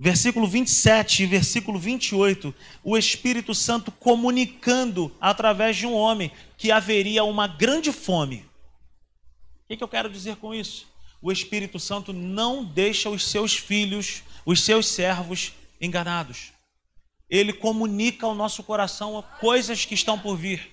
versículo 0.02 0.48
27 0.48 1.22
e 1.22 1.26
versículo 1.26 1.78
28, 1.78 2.52
o 2.82 2.98
Espírito 2.98 3.54
Santo 3.54 3.92
comunicando 3.92 5.14
através 5.20 5.76
de 5.76 5.86
um 5.86 5.94
homem 5.94 6.32
que 6.58 6.72
haveria 6.72 7.22
uma 7.22 7.46
grande 7.46 7.92
fome. 7.92 8.38
O 8.38 9.68
que, 9.68 9.76
que 9.76 9.84
eu 9.84 9.86
quero 9.86 10.10
dizer 10.10 10.34
com 10.38 10.52
isso? 10.52 10.88
O 11.20 11.30
Espírito 11.30 11.78
Santo 11.78 12.12
não 12.12 12.64
deixa 12.64 13.08
os 13.08 13.30
seus 13.30 13.56
filhos, 13.56 14.24
os 14.44 14.62
seus 14.64 14.88
servos, 14.88 15.52
enganados. 15.80 16.52
Ele 17.30 17.52
comunica 17.52 18.26
ao 18.26 18.34
nosso 18.34 18.64
coração 18.64 19.24
coisas 19.38 19.84
que 19.84 19.94
estão 19.94 20.18
por 20.18 20.36
vir. 20.36 20.68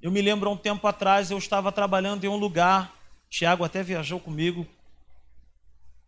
Eu 0.00 0.12
me 0.12 0.22
lembro, 0.22 0.48
há 0.48 0.52
um 0.52 0.56
tempo 0.56 0.86
atrás, 0.86 1.32
eu 1.32 1.38
estava 1.38 1.72
trabalhando 1.72 2.22
em 2.22 2.28
um 2.28 2.36
lugar, 2.36 2.94
Tiago 3.28 3.64
até 3.64 3.82
viajou 3.82 4.20
comigo, 4.20 4.64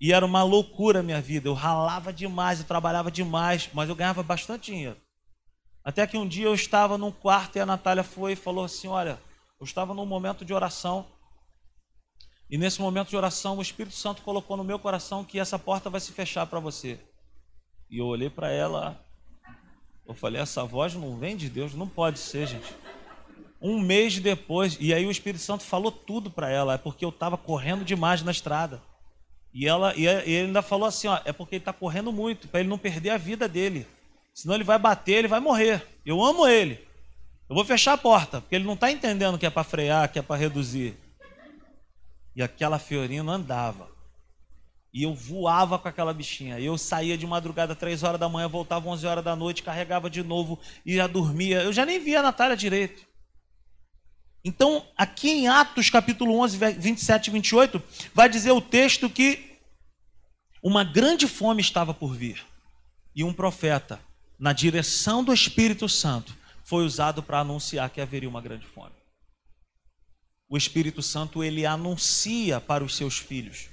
e 0.00 0.12
era 0.12 0.24
uma 0.24 0.42
loucura 0.42 1.00
a 1.00 1.02
minha 1.02 1.20
vida. 1.20 1.48
Eu 1.48 1.54
ralava 1.54 2.12
demais, 2.12 2.60
eu 2.60 2.66
trabalhava 2.66 3.10
demais, 3.10 3.68
mas 3.72 3.88
eu 3.88 3.96
ganhava 3.96 4.22
bastante 4.22 4.70
dinheiro. 4.70 4.96
Até 5.84 6.06
que 6.06 6.16
um 6.16 6.28
dia 6.28 6.46
eu 6.46 6.54
estava 6.54 6.98
num 6.98 7.10
quarto 7.10 7.56
e 7.56 7.60
a 7.60 7.66
Natália 7.66 8.04
foi 8.04 8.32
e 8.32 8.36
falou 8.36 8.64
assim: 8.64 8.88
Olha, 8.88 9.20
eu 9.58 9.64
estava 9.64 9.94
num 9.94 10.06
momento 10.06 10.44
de 10.44 10.54
oração. 10.54 11.06
E 12.50 12.56
nesse 12.56 12.80
momento 12.80 13.08
de 13.08 13.16
oração, 13.16 13.58
o 13.58 13.62
Espírito 13.62 13.94
Santo 13.94 14.22
colocou 14.22 14.56
no 14.56 14.64
meu 14.64 14.78
coração 14.78 15.24
que 15.24 15.38
essa 15.38 15.58
porta 15.58 15.90
vai 15.90 16.00
se 16.00 16.12
fechar 16.12 16.46
para 16.46 16.60
você. 16.60 16.98
E 17.90 17.98
eu 17.98 18.06
olhei 18.06 18.30
para 18.30 18.50
ela, 18.50 19.02
eu 20.06 20.14
falei: 20.14 20.40
Essa 20.40 20.64
voz 20.64 20.94
não 20.94 21.16
vem 21.16 21.36
de 21.36 21.48
Deus, 21.48 21.74
não 21.74 21.88
pode 21.88 22.18
ser, 22.18 22.46
gente. 22.46 22.74
Um 23.60 23.80
mês 23.80 24.18
depois, 24.20 24.76
e 24.78 24.94
aí 24.94 25.04
o 25.04 25.10
Espírito 25.10 25.42
Santo 25.42 25.64
falou 25.64 25.90
tudo 25.90 26.30
para 26.30 26.48
ela, 26.48 26.74
é 26.74 26.78
porque 26.78 27.04
eu 27.04 27.08
estava 27.08 27.36
correndo 27.36 27.84
demais 27.84 28.22
na 28.22 28.30
estrada. 28.30 28.80
E, 29.52 29.66
ela, 29.66 29.94
e 29.96 30.06
ele 30.06 30.46
ainda 30.46 30.62
falou 30.62 30.86
assim: 30.86 31.08
ó, 31.08 31.20
é 31.24 31.32
porque 31.32 31.56
ele 31.56 31.62
está 31.62 31.72
correndo 31.72 32.12
muito, 32.12 32.48
para 32.48 32.60
ele 32.60 32.68
não 32.68 32.78
perder 32.78 33.10
a 33.10 33.18
vida 33.18 33.48
dele. 33.48 33.86
Senão 34.34 34.54
ele 34.54 34.64
vai 34.64 34.78
bater, 34.78 35.14
ele 35.14 35.28
vai 35.28 35.40
morrer. 35.40 35.84
Eu 36.06 36.22
amo 36.22 36.46
ele. 36.46 36.86
Eu 37.48 37.56
vou 37.56 37.64
fechar 37.64 37.94
a 37.94 37.98
porta, 37.98 38.40
porque 38.40 38.54
ele 38.54 38.64
não 38.64 38.74
está 38.74 38.92
entendendo 38.92 39.38
que 39.38 39.46
é 39.46 39.50
para 39.50 39.64
frear, 39.64 40.12
que 40.12 40.18
é 40.18 40.22
para 40.22 40.36
reduzir. 40.36 40.96
E 42.36 42.42
aquela 42.42 42.78
Fiorina 42.78 43.32
andava. 43.32 43.88
E 44.92 45.02
eu 45.02 45.14
voava 45.14 45.78
com 45.78 45.88
aquela 45.88 46.14
bichinha. 46.14 46.60
Eu 46.60 46.76
saía 46.76 47.16
de 47.16 47.26
madrugada, 47.26 47.74
três 47.74 48.02
horas 48.02 48.20
da 48.20 48.28
manhã, 48.28 48.48
voltava 48.48 48.88
11 48.88 49.06
horas 49.06 49.24
da 49.24 49.34
noite, 49.34 49.62
carregava 49.62 50.10
de 50.10 50.22
novo 50.22 50.58
e 50.84 50.94
já 50.94 51.06
dormia. 51.06 51.62
Eu 51.62 51.72
já 51.72 51.86
nem 51.86 51.98
via 51.98 52.20
a 52.20 52.22
Natália 52.22 52.56
direito. 52.56 53.07
Então, 54.44 54.86
aqui 54.96 55.30
em 55.30 55.48
Atos 55.48 55.90
capítulo 55.90 56.38
11, 56.40 56.56
27 56.56 57.26
e 57.26 57.30
28, 57.30 57.82
vai 58.14 58.28
dizer 58.28 58.52
o 58.52 58.60
texto 58.60 59.10
que 59.10 59.58
uma 60.62 60.84
grande 60.84 61.26
fome 61.26 61.60
estava 61.60 61.92
por 61.92 62.14
vir. 62.14 62.44
E 63.14 63.24
um 63.24 63.32
profeta, 63.32 64.00
na 64.38 64.52
direção 64.52 65.24
do 65.24 65.32
Espírito 65.32 65.88
Santo, 65.88 66.36
foi 66.64 66.84
usado 66.84 67.22
para 67.22 67.40
anunciar 67.40 67.90
que 67.90 68.00
haveria 68.00 68.28
uma 68.28 68.40
grande 68.40 68.66
fome. 68.66 68.94
O 70.48 70.56
Espírito 70.56 71.02
Santo, 71.02 71.44
ele 71.44 71.66
anuncia 71.66 72.60
para 72.60 72.84
os 72.84 72.96
seus 72.96 73.18
filhos. 73.18 73.68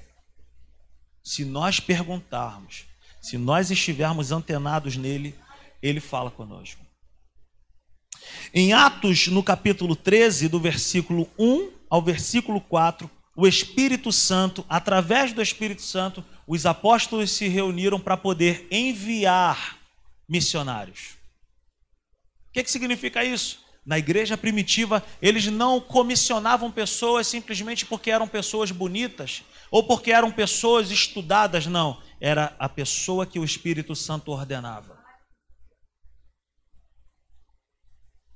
Se 1.23 1.45
nós 1.45 1.79
perguntarmos, 1.79 2.85
se 3.21 3.37
nós 3.37 3.71
estivermos 3.71 4.31
antenados 4.31 4.97
nele, 4.97 5.35
ele 5.81 5.99
fala 5.99 6.29
conosco. 6.29 6.84
Em 8.53 8.73
Atos, 8.73 9.27
no 9.27 9.43
capítulo 9.43 9.95
13, 9.95 10.47
do 10.47 10.59
versículo 10.59 11.29
1 11.37 11.71
ao 11.89 12.01
versículo 12.01 12.59
4, 12.61 13.09
o 13.35 13.45
Espírito 13.47 14.11
Santo, 14.11 14.65
através 14.69 15.33
do 15.33 15.41
Espírito 15.41 15.81
Santo, 15.81 16.23
os 16.47 16.65
apóstolos 16.65 17.31
se 17.31 17.47
reuniram 17.47 17.99
para 17.99 18.15
poder 18.15 18.67
enviar 18.71 19.77
missionários. 20.27 21.17
O 22.49 22.53
que, 22.53 22.63
que 22.63 22.71
significa 22.71 23.23
isso? 23.23 23.59
Na 23.85 23.99
igreja 23.99 24.35
primitiva, 24.37 25.03
eles 25.21 25.45
não 25.47 25.79
comissionavam 25.79 26.71
pessoas 26.71 27.27
simplesmente 27.27 27.85
porque 27.85 28.09
eram 28.09 28.27
pessoas 28.27 28.71
bonitas 28.71 29.43
ou 29.69 29.83
porque 29.83 30.11
eram 30.11 30.31
pessoas 30.31 30.89
estudadas, 30.89 31.67
não. 31.67 32.01
Era 32.19 32.55
a 32.57 32.67
pessoa 32.69 33.25
que 33.25 33.37
o 33.37 33.43
Espírito 33.43 33.95
Santo 33.95 34.31
ordenava. 34.31 34.94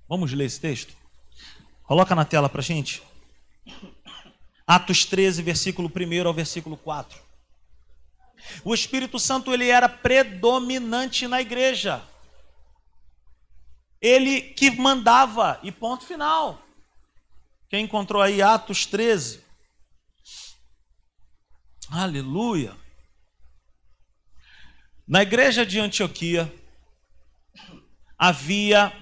Vamos 0.10 0.34
ler 0.34 0.46
esse 0.46 0.60
texto? 0.60 0.92
Coloca 1.84 2.16
na 2.16 2.26
tela 2.26 2.50
para 2.50 2.64
gente. 2.64 3.04
Atos 4.66 5.06
13, 5.06 5.44
versículo 5.44 5.88
1 5.88 6.28
ao 6.28 6.34
versículo 6.34 6.76
4. 6.76 7.22
O 8.66 8.74
Espírito 8.74 9.20
Santo 9.20 9.54
ele 9.54 9.70
era 9.70 9.88
predominante 9.88 11.28
na 11.28 11.40
igreja. 11.40 12.04
Ele 14.02 14.42
que 14.42 14.72
mandava, 14.72 15.60
e 15.62 15.72
ponto 15.72 16.04
final. 16.04 16.60
Quem 17.70 17.84
encontrou 17.84 18.20
aí 18.20 18.42
Atos 18.42 18.88
13? 18.88 19.44
Aleluia. 21.92 22.76
Na 25.08 25.22
igreja 25.22 25.64
de 25.64 25.80
Antioquia 25.80 26.52
havia 28.18 28.99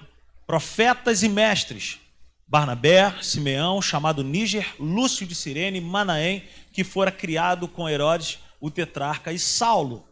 profetas 0.48 1.22
e 1.22 1.28
mestres, 1.28 2.00
Barnabé, 2.46 3.14
Simeão, 3.22 3.82
chamado 3.82 4.24
Níger, 4.24 4.74
Lúcio 4.80 5.26
de 5.26 5.34
Sirene, 5.34 5.78
Manaém, 5.78 6.42
que 6.72 6.82
fora 6.82 7.12
criado 7.12 7.68
com 7.68 7.86
Herodes, 7.86 8.38
o 8.58 8.70
tetrarca, 8.70 9.30
e 9.30 9.38
Saulo. 9.38 10.08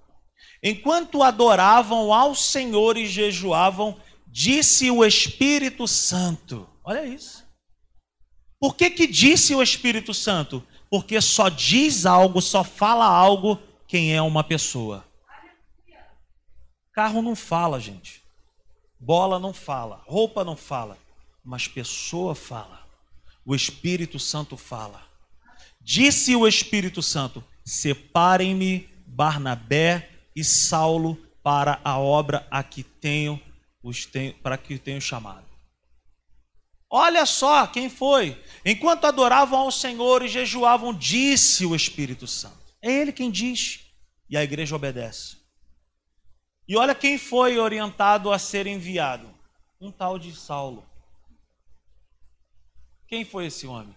Enquanto 0.63 1.23
adoravam 1.23 2.13
ao 2.13 2.35
Senhor 2.35 2.99
e 2.99 3.07
jejuavam, 3.07 3.99
disse 4.27 4.91
o 4.91 5.03
Espírito 5.03 5.89
Santo. 5.89 6.69
Olha 6.85 7.07
isso. 7.07 7.43
Por 8.61 8.77
que, 8.77 8.91
que 8.91 9.07
disse 9.07 9.55
o 9.55 9.63
Espírito 9.63 10.13
Santo? 10.13 10.63
Porque 10.91 11.19
só 11.23 11.49
diz 11.49 12.05
algo, 12.05 12.43
só 12.43 12.63
fala 12.63 13.07
algo 13.07 13.59
quem 13.89 14.15
é 14.15 14.21
uma 14.21 14.45
pessoa. 14.45 15.03
Carro 16.93 17.23
não 17.23 17.35
fala, 17.35 17.81
gente. 17.81 18.26
Bola 18.99 19.39
não 19.39 19.53
fala, 19.53 20.03
roupa 20.07 20.45
não 20.45 20.57
fala, 20.57 20.99
mas 21.45 21.69
pessoa 21.69 22.35
fala. 22.35 22.87
O 23.45 23.55
Espírito 23.55 24.19
Santo 24.19 24.57
fala. 24.57 25.03
Disse 25.81 26.35
o 26.35 26.49
Espírito 26.49 27.03
Santo: 27.03 27.45
Separem-me 27.65 28.89
Barnabé 29.07 30.11
e 30.35 30.43
Saulo 30.43 31.17
para 31.43 31.81
a 31.85 31.99
obra 31.99 32.47
a 32.51 32.63
que 32.63 32.83
tenho 32.83 33.41
os 33.83 34.05
tenho, 34.05 34.35
para 34.35 34.59
que 34.59 34.79
tenho 34.79 35.01
chamado. 35.01 35.47
Olha 36.91 37.25
só 37.27 37.67
quem 37.67 37.89
foi. 37.89 38.41
Enquanto 38.65 39.05
adoravam 39.05 39.61
ao 39.61 39.71
Senhor 39.71 40.25
e 40.25 40.29
jejuavam, 40.29 40.93
disse 40.93 41.65
o 41.65 41.75
Espírito 41.75 42.27
Santo. 42.27 42.75
É 42.83 42.91
ele 42.91 43.13
quem 43.13 43.31
diz. 43.31 43.81
E 44.29 44.37
a 44.37 44.43
igreja 44.43 44.75
obedece. 44.75 45.36
E 46.69 46.77
olha 46.77 46.95
quem 46.95 47.17
foi 47.17 47.59
orientado 47.59 48.33
a 48.33 48.39
ser 48.39 48.67
enviado: 48.67 49.29
um 49.81 49.91
tal 49.91 50.19
de 50.19 50.35
Saulo. 50.35 50.85
Quem 53.07 53.25
foi 53.25 53.47
esse 53.47 53.67
homem? 53.67 53.95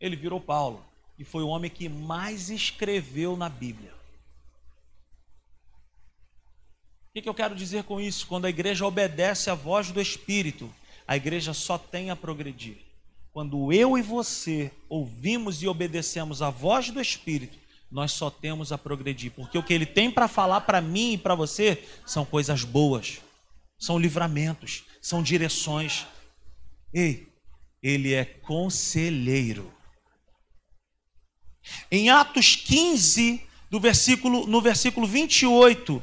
Ele 0.00 0.16
virou 0.16 0.40
Paulo 0.40 0.84
e 1.18 1.24
foi 1.24 1.42
o 1.42 1.48
homem 1.48 1.70
que 1.70 1.88
mais 1.88 2.50
escreveu 2.50 3.36
na 3.36 3.48
Bíblia. 3.48 3.92
O 7.16 7.22
que, 7.22 7.28
eu 7.28 7.34
quero 7.34 7.54
dizer 7.54 7.84
com 7.84 8.00
isso? 8.00 8.26
Quando 8.26 8.46
a 8.46 8.50
igreja 8.50 8.84
obedece 8.84 9.48
à 9.48 9.54
voz 9.54 9.92
do 9.92 10.00
Espírito, 10.00 10.72
a 11.06 11.16
igreja 11.16 11.54
só 11.54 11.78
tem 11.78 12.10
a 12.10 12.16
progredir. 12.16 12.78
Quando 13.32 13.72
eu 13.72 13.96
e 13.96 14.02
você 14.02 14.72
ouvimos 14.88 15.62
e 15.62 15.68
obedecemos 15.68 16.42
à 16.42 16.50
voz 16.50 16.90
do 16.90 17.00
Espírito, 17.00 17.56
nós 17.94 18.10
só 18.10 18.28
temos 18.28 18.72
a 18.72 18.76
progredir, 18.76 19.30
porque 19.30 19.56
o 19.56 19.62
que 19.62 19.72
ele 19.72 19.86
tem 19.86 20.10
para 20.10 20.26
falar 20.26 20.62
para 20.62 20.80
mim 20.80 21.12
e 21.12 21.18
para 21.18 21.36
você 21.36 21.80
são 22.04 22.24
coisas 22.24 22.64
boas, 22.64 23.20
são 23.78 23.96
livramentos, 23.96 24.82
são 25.00 25.22
direções. 25.22 26.04
Ei, 26.92 27.28
ele 27.80 28.12
é 28.12 28.24
conselheiro. 28.24 29.72
Em 31.88 32.10
Atos 32.10 32.56
15, 32.56 33.40
do 33.70 33.78
versículo, 33.78 34.44
no 34.44 34.60
versículo 34.60 35.06
28, 35.06 36.02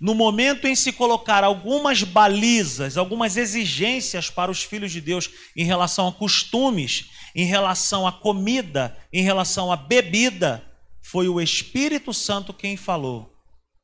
no 0.00 0.16
momento 0.16 0.66
em 0.66 0.74
se 0.74 0.90
colocar 0.90 1.44
algumas 1.44 2.02
balizas, 2.02 2.96
algumas 2.96 3.36
exigências 3.36 4.28
para 4.28 4.50
os 4.50 4.64
filhos 4.64 4.90
de 4.90 5.00
Deus 5.00 5.30
em 5.54 5.64
relação 5.64 6.08
a 6.08 6.12
costumes, 6.12 7.08
em 7.34 7.44
relação 7.44 8.06
à 8.06 8.12
comida, 8.12 8.96
em 9.12 9.22
relação 9.22 9.70
à 9.72 9.76
bebida, 9.76 10.64
foi 11.00 11.28
o 11.28 11.40
Espírito 11.40 12.12
Santo 12.12 12.52
quem 12.52 12.76
falou. 12.76 13.34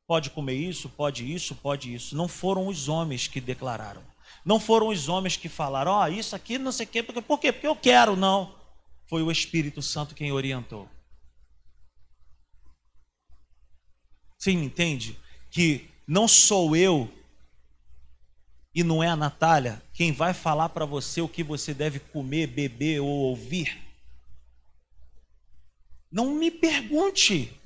Pode 0.07 0.29
comer 0.29 0.55
isso, 0.55 0.87
pode 0.87 1.31
isso, 1.33 1.55
pode 1.55 1.93
isso. 1.93 2.15
Não 2.15 2.27
foram 2.27 2.67
os 2.67 2.87
homens 2.87 3.27
que 3.27 3.41
declararam. 3.41 4.01
Não 4.45 4.59
foram 4.59 4.87
os 4.87 5.09
homens 5.09 5.35
que 5.35 5.49
falaram, 5.49 5.91
ó, 5.91 6.03
oh, 6.05 6.07
isso 6.07 6.35
aqui 6.35 6.57
não 6.57 6.71
sei 6.71 6.85
o 6.85 6.89
quê. 6.89 7.03
Por 7.03 7.39
quê? 7.39 7.51
Porque 7.51 7.67
eu 7.67 7.75
quero, 7.75 8.15
não. 8.15 8.55
Foi 9.05 9.21
o 9.21 9.31
Espírito 9.31 9.81
Santo 9.81 10.15
quem 10.15 10.31
orientou. 10.31 10.87
Você 14.37 14.53
me 14.53 14.65
entende? 14.65 15.19
Que 15.51 15.89
não 16.07 16.27
sou 16.27 16.75
eu 16.75 17.11
e 18.77 18.83
não 18.83 19.03
é 19.03 19.07
a 19.07 19.15
Natália 19.15 19.81
quem 19.91 20.11
vai 20.11 20.35
falar 20.35 20.69
para 20.69 20.85
você 20.85 21.19
o 21.19 21.27
que 21.27 21.43
você 21.43 21.73
deve 21.73 21.99
comer, 21.99 22.45
beber 22.45 22.99
ou 22.99 23.09
ouvir. 23.09 23.75
Não 26.11 26.35
me 26.35 26.51
pergunte, 26.51 27.59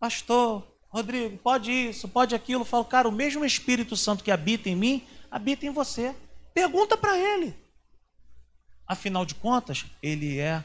pastor 0.00 0.66
Rodrigo, 0.88 1.36
pode 1.36 1.70
isso, 1.70 2.08
pode 2.08 2.34
aquilo. 2.34 2.62
Eu 2.62 2.64
falo, 2.64 2.86
cara, 2.86 3.06
o 3.06 3.12
mesmo 3.12 3.44
Espírito 3.44 3.94
Santo 3.94 4.24
que 4.24 4.30
habita 4.30 4.70
em 4.70 4.74
mim, 4.74 5.06
habita 5.30 5.66
em 5.66 5.70
você. 5.70 6.16
Pergunta 6.54 6.96
para 6.96 7.18
ele. 7.18 7.54
Afinal 8.86 9.26
de 9.26 9.34
contas, 9.34 9.84
ele 10.02 10.38
é 10.38 10.64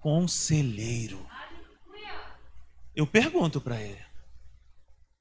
conselheiro. 0.00 1.24
Eu 2.96 3.06
pergunto 3.06 3.60
para 3.60 3.80
ele: 3.80 4.04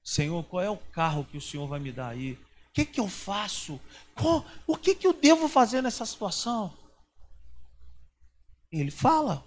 Senhor, 0.03 0.43
qual 0.45 0.63
é 0.63 0.69
o 0.71 0.77
carro 0.77 1.23
que 1.25 1.37
o 1.37 1.41
Senhor 1.41 1.67
vai 1.67 1.79
me 1.79 1.91
dar 1.91 2.07
aí? 2.07 2.39
O 2.71 2.73
que, 2.73 2.85
que 2.85 2.99
eu 3.01 3.07
faço? 3.09 3.79
O 4.65 4.77
que, 4.77 4.95
que 4.95 5.05
eu 5.05 5.13
devo 5.13 5.49
fazer 5.49 5.81
nessa 5.81 6.05
situação? 6.05 6.73
Ele 8.71 8.89
fala. 8.89 9.45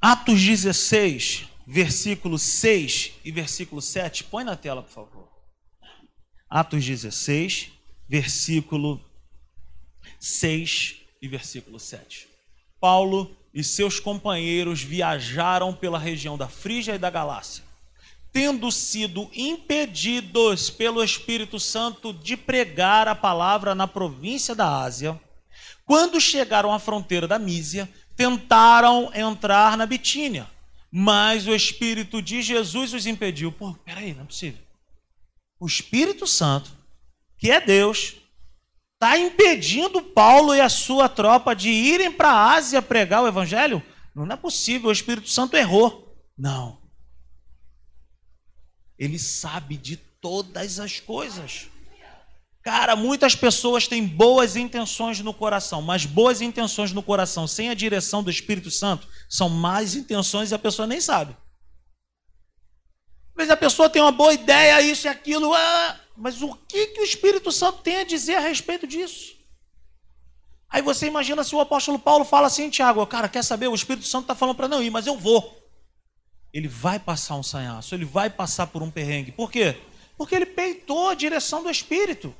Atos 0.00 0.40
16, 0.40 1.46
versículo 1.66 2.38
6 2.38 3.12
e 3.22 3.30
versículo 3.30 3.82
7. 3.82 4.24
Põe 4.24 4.44
na 4.44 4.56
tela, 4.56 4.82
por 4.82 4.92
favor. 4.92 5.28
Atos 6.48 6.84
16, 6.84 7.70
versículo 8.08 9.04
6 10.18 10.96
e 11.20 11.28
versículo 11.28 11.78
7. 11.78 12.28
Paulo 12.80 13.36
e 13.52 13.62
seus 13.62 14.00
companheiros 14.00 14.82
viajaram 14.82 15.74
pela 15.74 15.98
região 15.98 16.36
da 16.36 16.48
Frígia 16.48 16.94
e 16.94 16.98
da 16.98 17.10
Galácia, 17.10 17.64
tendo 18.34 18.72
sido 18.72 19.30
impedidos 19.32 20.68
pelo 20.68 21.04
Espírito 21.04 21.60
Santo 21.60 22.12
de 22.12 22.36
pregar 22.36 23.06
a 23.06 23.14
palavra 23.14 23.76
na 23.76 23.86
província 23.86 24.56
da 24.56 24.82
Ásia. 24.82 25.18
Quando 25.86 26.20
chegaram 26.20 26.74
à 26.74 26.80
fronteira 26.80 27.28
da 27.28 27.38
Mísia, 27.38 27.88
tentaram 28.16 29.08
entrar 29.14 29.76
na 29.76 29.86
Bitínia, 29.86 30.50
mas 30.90 31.46
o 31.46 31.54
Espírito 31.54 32.20
de 32.20 32.42
Jesus 32.42 32.92
os 32.92 33.06
impediu. 33.06 33.52
Pô, 33.52 33.72
peraí, 33.84 34.12
não 34.12 34.24
é 34.24 34.26
possível. 34.26 34.60
O 35.60 35.66
Espírito 35.66 36.26
Santo, 36.26 36.72
que 37.38 37.52
é 37.52 37.60
Deus, 37.60 38.16
está 38.94 39.16
impedindo 39.16 40.02
Paulo 40.02 40.52
e 40.56 40.60
a 40.60 40.68
sua 40.68 41.08
tropa 41.08 41.54
de 41.54 41.68
irem 41.68 42.10
para 42.10 42.30
a 42.30 42.54
Ásia 42.54 42.82
pregar 42.82 43.22
o 43.22 43.28
Evangelho? 43.28 43.80
Não 44.12 44.26
é 44.26 44.36
possível, 44.36 44.88
o 44.88 44.92
Espírito 44.92 45.28
Santo 45.28 45.56
errou. 45.56 46.18
Não. 46.36 46.83
Ele 49.04 49.18
sabe 49.18 49.76
de 49.76 49.96
todas 49.96 50.80
as 50.80 51.00
coisas. 51.00 51.68
Cara, 52.62 52.96
muitas 52.96 53.34
pessoas 53.34 53.86
têm 53.86 54.06
boas 54.06 54.56
intenções 54.56 55.20
no 55.20 55.34
coração, 55.34 55.82
mas 55.82 56.06
boas 56.06 56.40
intenções 56.40 56.92
no 56.92 57.02
coração 57.02 57.46
sem 57.46 57.68
a 57.68 57.74
direção 57.74 58.22
do 58.22 58.30
Espírito 58.30 58.70
Santo 58.70 59.06
são 59.28 59.50
más 59.50 59.94
intenções 59.94 60.50
e 60.50 60.54
a 60.54 60.58
pessoa 60.58 60.86
nem 60.86 60.98
sabe. 60.98 61.36
Vezes 63.36 63.50
a 63.50 63.56
pessoa 63.56 63.90
tem 63.90 64.00
uma 64.00 64.12
boa 64.12 64.32
ideia, 64.32 64.80
isso 64.80 65.06
e 65.06 65.08
aquilo, 65.08 65.52
ah, 65.52 66.00
mas 66.16 66.40
o 66.40 66.54
que, 66.54 66.86
que 66.86 67.00
o 67.00 67.04
Espírito 67.04 67.52
Santo 67.52 67.82
tem 67.82 67.96
a 67.96 68.04
dizer 68.04 68.36
a 68.36 68.40
respeito 68.40 68.86
disso? 68.86 69.34
Aí 70.70 70.80
você 70.80 71.06
imagina 71.06 71.44
se 71.44 71.54
o 71.54 71.60
apóstolo 71.60 71.98
Paulo 71.98 72.24
fala 72.24 72.46
assim, 72.46 72.70
Tiago, 72.70 73.06
cara, 73.06 73.28
quer 73.28 73.44
saber? 73.44 73.68
O 73.68 73.74
Espírito 73.74 74.06
Santo 74.06 74.22
está 74.22 74.34
falando 74.34 74.56
para 74.56 74.68
não 74.68 74.82
ir, 74.82 74.88
mas 74.88 75.06
eu 75.06 75.18
vou. 75.18 75.63
Ele 76.54 76.68
vai 76.68 77.00
passar 77.00 77.34
um 77.34 77.42
sanhaço, 77.42 77.96
ele 77.96 78.04
vai 78.04 78.30
passar 78.30 78.68
por 78.68 78.80
um 78.80 78.90
perrengue. 78.90 79.32
Por 79.32 79.50
quê? 79.50 79.76
Porque 80.16 80.36
ele 80.36 80.46
peitou 80.46 81.08
a 81.08 81.14
direção 81.14 81.64
do 81.64 81.68
Espírito. 81.68 82.32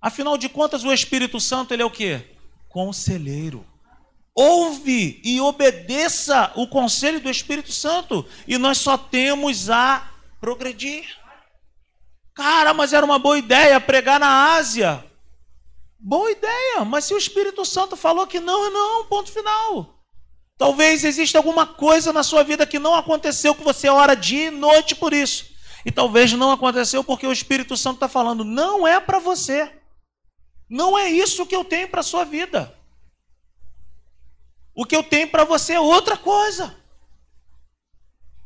Afinal 0.00 0.36
de 0.36 0.48
contas, 0.48 0.82
o 0.82 0.92
Espírito 0.92 1.38
Santo, 1.38 1.72
ele 1.72 1.82
é 1.82 1.86
o 1.86 1.90
quê? 1.90 2.20
Conselheiro. 2.68 3.64
Ouve 4.34 5.20
e 5.22 5.40
obedeça 5.40 6.50
o 6.56 6.66
conselho 6.66 7.20
do 7.20 7.30
Espírito 7.30 7.70
Santo. 7.70 8.26
E 8.48 8.58
nós 8.58 8.78
só 8.78 8.98
temos 8.98 9.70
a 9.70 10.10
progredir. 10.40 11.06
Cara, 12.34 12.74
mas 12.74 12.92
era 12.92 13.06
uma 13.06 13.20
boa 13.20 13.38
ideia 13.38 13.80
pregar 13.80 14.18
na 14.18 14.54
Ásia. 14.54 15.04
Boa 15.96 16.32
ideia, 16.32 16.84
mas 16.84 17.04
se 17.04 17.14
o 17.14 17.18
Espírito 17.18 17.64
Santo 17.64 17.94
falou 17.94 18.26
que 18.26 18.40
não, 18.40 18.68
não, 18.72 19.04
ponto 19.04 19.30
final. 19.30 20.01
Talvez 20.62 21.02
exista 21.02 21.38
alguma 21.38 21.66
coisa 21.66 22.12
na 22.12 22.22
sua 22.22 22.44
vida 22.44 22.64
que 22.64 22.78
não 22.78 22.94
aconteceu, 22.94 23.52
que 23.52 23.64
você 23.64 23.88
ora 23.88 24.14
dia 24.14 24.46
e 24.46 24.50
noite 24.52 24.94
por 24.94 25.12
isso. 25.12 25.46
E 25.84 25.90
talvez 25.90 26.32
não 26.34 26.52
aconteceu 26.52 27.02
porque 27.02 27.26
o 27.26 27.32
Espírito 27.32 27.76
Santo 27.76 27.96
está 27.96 28.08
falando, 28.08 28.44
não 28.44 28.86
é 28.86 29.00
para 29.00 29.18
você. 29.18 29.68
Não 30.70 30.96
é 30.96 31.10
isso 31.10 31.44
que 31.46 31.56
eu 31.56 31.64
tenho 31.64 31.88
para 31.88 31.98
a 31.98 32.04
sua 32.04 32.22
vida. 32.24 32.78
O 34.72 34.84
que 34.84 34.94
eu 34.94 35.02
tenho 35.02 35.26
para 35.26 35.42
você 35.42 35.72
é 35.72 35.80
outra 35.80 36.16
coisa. 36.16 36.76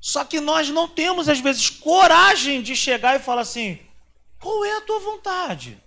Só 0.01 0.25
que 0.25 0.41
nós 0.41 0.71
não 0.71 0.89
temos, 0.89 1.29
às 1.29 1.41
vezes, 1.41 1.69
coragem 1.69 2.63
de 2.63 2.75
chegar 2.75 3.17
e 3.17 3.23
falar 3.23 3.43
assim: 3.43 3.79
qual 4.41 4.65
é 4.65 4.79
a 4.79 4.81
tua 4.81 5.01
vontade? 5.01 5.79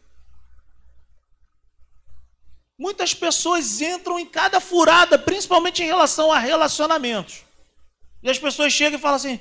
Muitas 2.79 3.13
pessoas 3.13 3.81
entram 3.81 4.17
em 4.17 4.25
cada 4.25 4.61
furada, 4.61 5.19
principalmente 5.19 5.83
em 5.83 5.85
relação 5.85 6.31
a 6.31 6.39
relacionamentos. 6.39 7.43
E 8.23 8.29
as 8.29 8.39
pessoas 8.39 8.71
chegam 8.71 8.97
e 8.97 9.01
falam 9.01 9.17
assim: 9.17 9.37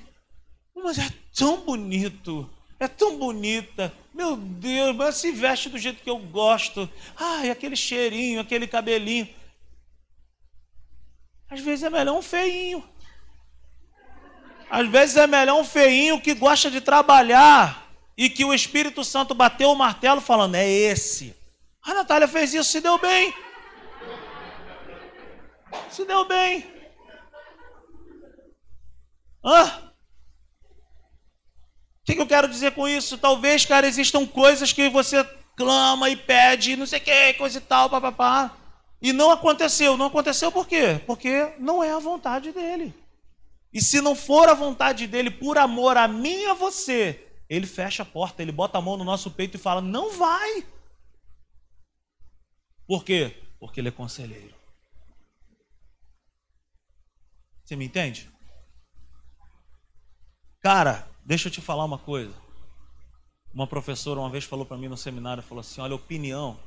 mas 0.74 0.98
é 0.98 1.08
tão 1.32 1.60
bonito, 1.60 2.50
é 2.80 2.88
tão 2.88 3.16
bonita, 3.16 3.94
meu 4.12 4.36
Deus, 4.36 4.96
mas 4.96 5.16
se 5.16 5.30
veste 5.30 5.68
do 5.68 5.78
jeito 5.78 6.02
que 6.02 6.10
eu 6.10 6.18
gosto. 6.18 6.90
Ai, 7.16 7.48
aquele 7.48 7.76
cheirinho, 7.76 8.40
aquele 8.40 8.66
cabelinho. 8.66 9.28
Às 11.48 11.60
vezes 11.60 11.84
é 11.84 11.90
melhor 11.90 12.18
um 12.18 12.22
feinho. 12.22 12.82
Às 14.68 14.88
vezes 14.88 15.16
é 15.16 15.28
melhor 15.28 15.60
um 15.60 15.64
feinho 15.64 16.20
que 16.20 16.34
gosta 16.34 16.70
de 16.70 16.80
trabalhar 16.80 17.88
e 18.16 18.28
que 18.28 18.44
o 18.44 18.52
Espírito 18.52 19.04
Santo 19.04 19.32
bateu 19.32 19.70
o 19.70 19.76
martelo 19.76 20.20
falando: 20.20 20.56
é 20.56 20.68
esse. 20.68 21.38
A 21.88 21.94
Natália 21.94 22.28
fez 22.28 22.52
isso, 22.52 22.70
se 22.70 22.80
deu 22.80 22.98
bem. 22.98 23.34
Se 25.90 26.04
deu 26.04 26.24
bem. 26.24 26.66
Hã? 29.44 29.88
que, 32.08 32.14
que 32.14 32.22
eu 32.22 32.26
quero 32.26 32.48
dizer 32.48 32.72
com 32.72 32.88
isso? 32.88 33.18
Talvez, 33.18 33.66
cara, 33.66 33.86
existam 33.86 34.26
coisas 34.26 34.72
que 34.72 34.88
você 34.88 35.22
clama 35.54 36.08
e 36.08 36.16
pede, 36.16 36.74
não 36.74 36.86
sei 36.86 37.00
o 37.00 37.02
que, 37.02 37.34
coisa 37.34 37.58
e 37.58 37.60
tal, 37.60 37.90
papapá. 37.90 38.56
E 39.02 39.12
não 39.12 39.30
aconteceu. 39.30 39.94
Não 39.94 40.06
aconteceu 40.06 40.50
por 40.50 40.66
quê? 40.66 40.98
Porque 41.06 41.52
não 41.58 41.84
é 41.84 41.92
a 41.92 41.98
vontade 41.98 42.50
dele. 42.50 42.94
E 43.70 43.82
se 43.82 44.00
não 44.00 44.14
for 44.14 44.48
a 44.48 44.54
vontade 44.54 45.06
dele 45.06 45.30
por 45.30 45.58
amor 45.58 45.98
a 45.98 46.08
mim 46.08 46.44
e 46.44 46.46
a 46.46 46.54
você, 46.54 47.26
ele 47.46 47.66
fecha 47.66 48.02
a 48.02 48.06
porta, 48.06 48.40
ele 48.40 48.52
bota 48.52 48.78
a 48.78 48.80
mão 48.80 48.96
no 48.96 49.04
nosso 49.04 49.30
peito 49.30 49.56
e 49.56 49.60
fala: 49.60 49.82
não 49.82 50.10
vai. 50.12 50.64
Por 52.88 53.04
quê? 53.04 53.40
Porque 53.60 53.80
ele 53.80 53.90
é 53.90 53.92
conselheiro. 53.92 54.56
Você 57.64 57.76
me 57.76 57.84
entende? 57.84 58.28
Cara, 60.60 61.08
Deixa 61.28 61.48
eu 61.48 61.52
te 61.52 61.60
falar 61.60 61.84
uma 61.84 61.98
coisa. 61.98 62.34
Uma 63.52 63.66
professora 63.66 64.18
uma 64.18 64.30
vez 64.30 64.44
falou 64.44 64.64
para 64.64 64.78
mim 64.78 64.88
no 64.88 64.96
seminário, 64.96 65.42
falou 65.42 65.60
assim: 65.60 65.78
"Olha, 65.78 65.94
opinião 65.94 66.58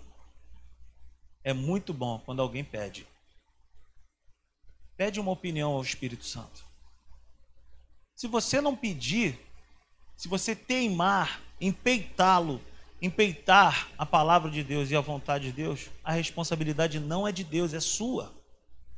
é 1.43 1.51
muito 1.51 1.91
bom 1.91 2.19
quando 2.19 2.43
alguém 2.43 2.63
pede. 2.63 3.07
Pede 4.95 5.19
uma 5.19 5.31
opinião 5.31 5.71
ao 5.71 5.81
Espírito 5.81 6.23
Santo. 6.23 6.63
Se 8.15 8.27
você 8.27 8.61
não 8.61 8.75
pedir, 8.75 9.39
se 10.15 10.27
você 10.27 10.55
teimar, 10.55 11.41
empeitá-lo, 11.59 12.61
empeitar 13.01 13.89
a 13.97 14.05
palavra 14.05 14.51
de 14.51 14.63
Deus 14.63 14.91
e 14.91 14.95
a 14.95 15.01
vontade 15.01 15.45
de 15.45 15.51
Deus, 15.51 15.89
a 16.03 16.11
responsabilidade 16.11 16.99
não 16.99 17.27
é 17.27 17.31
de 17.31 17.43
Deus, 17.43 17.73
é 17.73 17.79
sua 17.79 18.33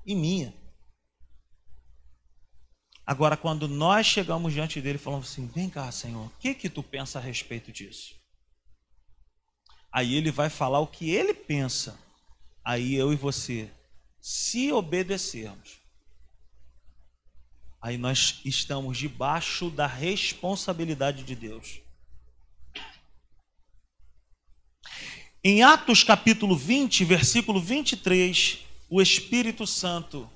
e 0.05 0.13
minha. 0.13 0.53
Agora, 3.05 3.35
quando 3.35 3.67
nós 3.67 4.05
chegamos 4.05 4.53
diante 4.53 4.81
dele, 4.81 4.97
falamos 4.97 5.29
assim: 5.29 5.47
vem 5.47 5.69
cá, 5.69 5.91
Senhor, 5.91 6.27
o 6.27 6.31
que 6.39 6.53
que 6.53 6.69
tu 6.69 6.81
pensa 6.81 7.19
a 7.19 7.21
respeito 7.21 7.71
disso? 7.71 8.15
Aí 9.91 10.15
ele 10.15 10.31
vai 10.31 10.49
falar 10.49 10.79
o 10.79 10.87
que 10.87 11.11
ele 11.11 11.33
pensa. 11.33 11.99
Aí 12.65 12.95
eu 12.95 13.11
e 13.11 13.15
você, 13.15 13.69
se 14.21 14.71
obedecermos, 14.71 15.81
aí 17.81 17.97
nós 17.97 18.39
estamos 18.45 18.97
debaixo 18.97 19.69
da 19.69 19.85
responsabilidade 19.85 21.23
de 21.23 21.35
Deus. 21.35 21.82
Em 25.45 25.61
Atos 25.61 26.05
capítulo 26.05 26.55
20, 26.55 27.03
versículo 27.03 27.59
23, 27.59 28.59
o 28.89 29.01
Espírito 29.01 29.67
Santo 29.67 30.29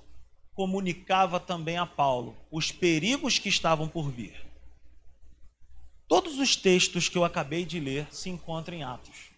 comunicava 0.53 1.39
também 1.39 1.77
a 1.77 1.85
Paulo 1.85 2.35
os 2.51 2.73
perigos 2.73 3.39
que 3.39 3.47
estavam 3.47 3.87
por 3.87 4.11
vir. 4.11 4.35
Todos 6.09 6.37
os 6.39 6.57
textos 6.57 7.07
que 7.07 7.17
eu 7.17 7.23
acabei 7.23 7.63
de 7.63 7.79
ler 7.79 8.05
se 8.11 8.29
encontram 8.29 8.75
em 8.75 8.83
Atos. 8.83 9.29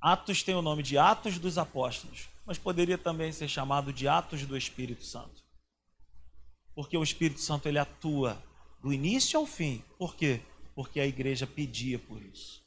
Atos 0.00 0.44
tem 0.44 0.54
o 0.54 0.62
nome 0.62 0.84
de 0.84 0.96
Atos 0.96 1.36
dos 1.36 1.58
Apóstolos, 1.58 2.28
mas 2.46 2.56
poderia 2.56 2.96
também 2.96 3.32
ser 3.32 3.48
chamado 3.48 3.92
de 3.92 4.06
Atos 4.06 4.46
do 4.46 4.56
Espírito 4.56 5.04
Santo. 5.04 5.42
Porque 6.76 6.96
o 6.96 7.02
Espírito 7.02 7.40
Santo 7.40 7.66
ele 7.68 7.80
atua 7.80 8.40
do 8.80 8.92
início 8.92 9.36
ao 9.36 9.46
fim. 9.46 9.82
Por 9.98 10.14
quê? 10.14 10.40
Porque 10.76 11.00
a 11.00 11.06
igreja 11.06 11.44
pedia 11.44 11.98
por 11.98 12.22
isso. 12.22 12.63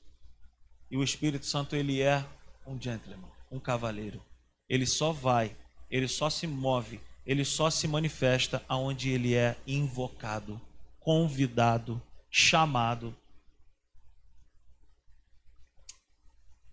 E 0.90 0.98
o 0.98 1.04
Espírito 1.04 1.46
Santo 1.46 1.76
ele 1.76 2.02
é 2.02 2.26
um 2.66 2.80
gentleman, 2.82 3.30
um 3.52 3.60
cavaleiro. 3.60 4.22
Ele 4.70 4.86
só 4.86 5.12
vai, 5.12 5.56
ele 5.90 6.08
só 6.08 6.30
se 6.30 6.48
move, 6.48 7.00
ele 7.26 7.44
só 7.44 7.70
se 7.70 7.88
manifesta 7.88 8.64
aonde 8.68 9.10
ele 9.10 9.36
é 9.36 9.58
invocado, 9.66 10.60
convidado, 11.00 12.02
chamado. 12.30 13.16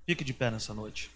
Fique 0.07 0.23
de 0.23 0.33
pé 0.33 0.51
nessa 0.51 0.75
noite. 0.75 1.11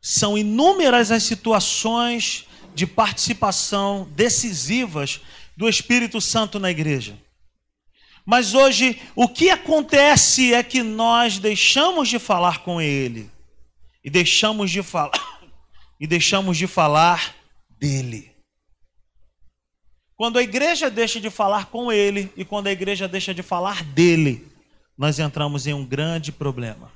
São 0.00 0.38
inúmeras 0.38 1.10
as 1.10 1.24
situações 1.24 2.46
de 2.74 2.86
participação 2.86 4.08
decisivas 4.14 5.20
do 5.56 5.68
Espírito 5.68 6.20
Santo 6.20 6.60
na 6.60 6.70
igreja. 6.70 7.18
Mas 8.26 8.54
hoje, 8.54 9.00
o 9.14 9.28
que 9.28 9.48
acontece 9.50 10.52
é 10.52 10.62
que 10.62 10.82
nós 10.82 11.38
deixamos 11.38 12.08
de 12.08 12.18
falar 12.18 12.64
com 12.64 12.80
Ele 12.80 13.30
e 14.04 14.10
deixamos 14.10 14.70
de 14.70 14.82
falar 14.82 15.40
e 15.98 16.06
deixamos 16.06 16.58
de 16.58 16.66
falar 16.66 17.36
dele. 17.78 18.34
Quando 20.16 20.38
a 20.38 20.42
igreja 20.42 20.90
deixa 20.90 21.20
de 21.20 21.28
falar 21.28 21.66
com 21.66 21.92
ele 21.92 22.32
e 22.36 22.44
quando 22.44 22.68
a 22.68 22.72
igreja 22.72 23.06
deixa 23.06 23.34
de 23.34 23.42
falar 23.42 23.84
dele, 23.84 24.50
nós 24.96 25.18
entramos 25.18 25.66
em 25.66 25.74
um 25.74 25.84
grande 25.84 26.32
problema. 26.32 26.90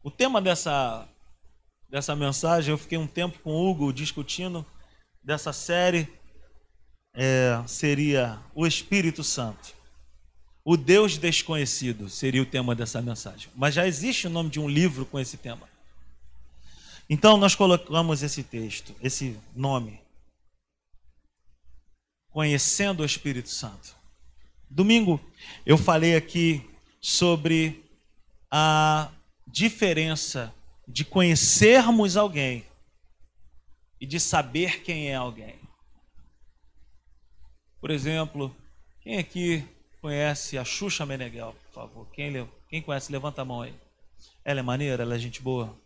O 0.00 0.10
tema 0.10 0.40
dessa, 0.40 1.08
dessa 1.88 2.14
mensagem, 2.14 2.70
eu 2.70 2.78
fiquei 2.78 2.98
um 2.98 3.06
tempo 3.06 3.40
com 3.40 3.50
o 3.50 3.68
Hugo 3.68 3.92
discutindo 3.92 4.64
dessa 5.22 5.52
série, 5.52 6.08
é, 7.14 7.62
seria 7.66 8.38
o 8.54 8.66
Espírito 8.66 9.22
Santo. 9.22 9.74
O 10.64 10.76
Deus 10.76 11.18
desconhecido 11.18 12.08
seria 12.08 12.42
o 12.42 12.46
tema 12.46 12.74
dessa 12.74 13.02
mensagem. 13.02 13.50
Mas 13.54 13.74
já 13.74 13.86
existe 13.86 14.26
o 14.26 14.30
nome 14.30 14.50
de 14.50 14.60
um 14.60 14.68
livro 14.68 15.04
com 15.04 15.18
esse 15.18 15.36
tema. 15.36 15.68
Então 17.10 17.36
nós 17.36 17.54
colocamos 17.54 18.22
esse 18.22 18.42
texto, 18.42 18.94
esse 19.02 19.36
nome. 19.54 20.00
Conhecendo 22.30 23.02
o 23.02 23.04
Espírito 23.04 23.50
Santo. 23.50 23.94
Domingo 24.70 25.20
eu 25.66 25.76
falei 25.76 26.16
aqui 26.16 26.64
sobre 27.00 27.84
a 28.50 29.10
diferença 29.46 30.54
de 30.86 31.04
conhecermos 31.04 32.16
alguém 32.16 32.64
e 34.00 34.06
de 34.06 34.18
saber 34.18 34.82
quem 34.82 35.10
é 35.10 35.14
alguém. 35.14 35.61
Por 37.82 37.90
exemplo, 37.90 38.54
quem 39.00 39.18
aqui 39.18 39.68
conhece 40.00 40.56
a 40.56 40.64
Xuxa 40.64 41.04
Meneghel, 41.04 41.52
por 41.52 41.72
favor? 41.72 42.10
Quem, 42.12 42.48
quem 42.68 42.80
conhece, 42.80 43.10
levanta 43.10 43.42
a 43.42 43.44
mão 43.44 43.60
aí. 43.60 43.74
Ela 44.44 44.60
é 44.60 44.62
maneira? 44.62 45.02
Ela 45.02 45.16
é 45.16 45.18
gente 45.18 45.42
boa? 45.42 45.76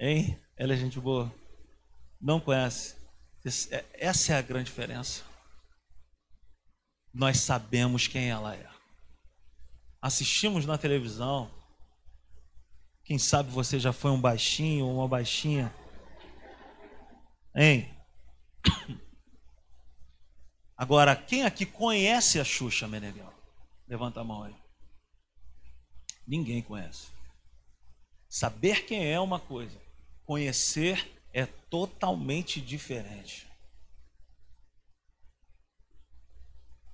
Hein? 0.00 0.36
Ela 0.56 0.74
é 0.74 0.76
gente 0.76 0.98
boa? 0.98 1.32
Não 2.20 2.40
conhece? 2.40 2.96
É, 3.70 3.84
essa 3.92 4.32
é 4.32 4.36
a 4.36 4.42
grande 4.42 4.64
diferença. 4.64 5.22
Nós 7.14 7.38
sabemos 7.38 8.08
quem 8.08 8.28
ela 8.28 8.52
é. 8.52 8.68
Assistimos 10.02 10.66
na 10.66 10.76
televisão. 10.76 11.48
Quem 13.04 13.16
sabe 13.16 13.48
você 13.52 13.78
já 13.78 13.92
foi 13.92 14.10
um 14.10 14.20
baixinho 14.20 14.86
ou 14.86 14.96
uma 14.96 15.06
baixinha? 15.06 15.72
Hein? 17.54 17.88
Agora, 20.76 21.16
quem 21.16 21.44
aqui 21.44 21.64
conhece 21.64 22.38
a 22.38 22.44
Xuxa 22.44 22.86
Meneghel? 22.86 23.32
Levanta 23.88 24.20
a 24.20 24.24
mão 24.24 24.42
aí. 24.42 24.54
Ninguém 26.26 26.60
conhece. 26.60 27.06
Saber 28.28 28.84
quem 28.84 29.10
é 29.10 29.18
uma 29.18 29.40
coisa, 29.40 29.80
conhecer 30.24 31.18
é 31.32 31.46
totalmente 31.46 32.60
diferente. 32.60 33.46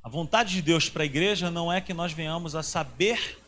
A 0.00 0.08
vontade 0.08 0.52
de 0.52 0.62
Deus 0.62 0.88
para 0.88 1.02
a 1.02 1.06
igreja 1.06 1.50
não 1.50 1.72
é 1.72 1.80
que 1.80 1.94
nós 1.94 2.12
venhamos 2.12 2.54
a 2.54 2.62
saber. 2.62 3.40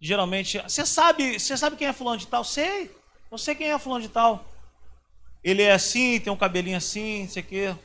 Geralmente, 0.00 0.60
você 0.60 0.86
sabe, 0.86 1.40
você 1.40 1.56
sabe 1.56 1.76
quem 1.76 1.88
é 1.88 1.92
fulano 1.92 2.18
de 2.18 2.26
tal? 2.28 2.44
Sei. 2.44 2.94
Eu 3.30 3.38
sei 3.38 3.54
quem 3.56 3.68
é 3.68 3.78
fulano 3.78 4.02
de 4.02 4.08
tal. 4.08 4.44
Ele 5.42 5.62
é 5.62 5.72
assim, 5.72 6.20
tem 6.20 6.32
um 6.32 6.36
cabelinho 6.36 6.76
assim, 6.76 7.22
não 7.22 7.30
sei 7.30 7.42
o 7.42 7.46
quê 7.46 7.76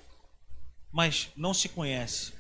mas 0.92 1.30
não 1.36 1.54
se 1.54 1.70
conhece. 1.70 2.34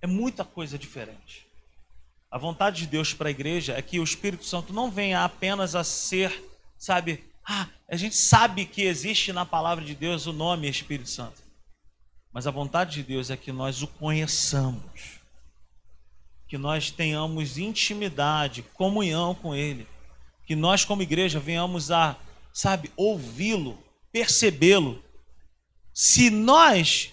É 0.00 0.06
muita 0.06 0.44
coisa 0.44 0.78
diferente. 0.78 1.46
A 2.30 2.38
vontade 2.38 2.80
de 2.80 2.86
Deus 2.86 3.14
para 3.14 3.28
a 3.28 3.30
igreja 3.30 3.74
é 3.74 3.82
que 3.82 4.00
o 4.00 4.04
Espírito 4.04 4.44
Santo 4.44 4.72
não 4.72 4.90
venha 4.90 5.22
apenas 5.22 5.74
a 5.74 5.84
ser, 5.84 6.32
sabe, 6.76 7.22
ah, 7.46 7.68
a 7.88 7.96
gente 7.96 8.16
sabe 8.16 8.64
que 8.64 8.82
existe 8.82 9.32
na 9.32 9.44
palavra 9.44 9.84
de 9.84 9.94
Deus 9.94 10.26
o 10.26 10.32
nome 10.32 10.68
Espírito 10.68 11.08
Santo. 11.08 11.42
Mas 12.32 12.46
a 12.46 12.50
vontade 12.50 12.94
de 12.94 13.02
Deus 13.02 13.30
é 13.30 13.36
que 13.36 13.52
nós 13.52 13.82
o 13.82 13.86
conheçamos. 13.86 15.20
Que 16.48 16.58
nós 16.58 16.90
tenhamos 16.90 17.58
intimidade, 17.58 18.62
comunhão 18.74 19.34
com 19.34 19.54
Ele. 19.54 19.86
Que 20.44 20.56
nós, 20.56 20.84
como 20.84 21.02
igreja, 21.02 21.38
venhamos 21.38 21.90
a, 21.90 22.16
sabe, 22.52 22.90
ouvi-lo, 22.96 23.78
percebê-lo 24.10 25.03
se 25.94 26.28
nós 26.28 27.12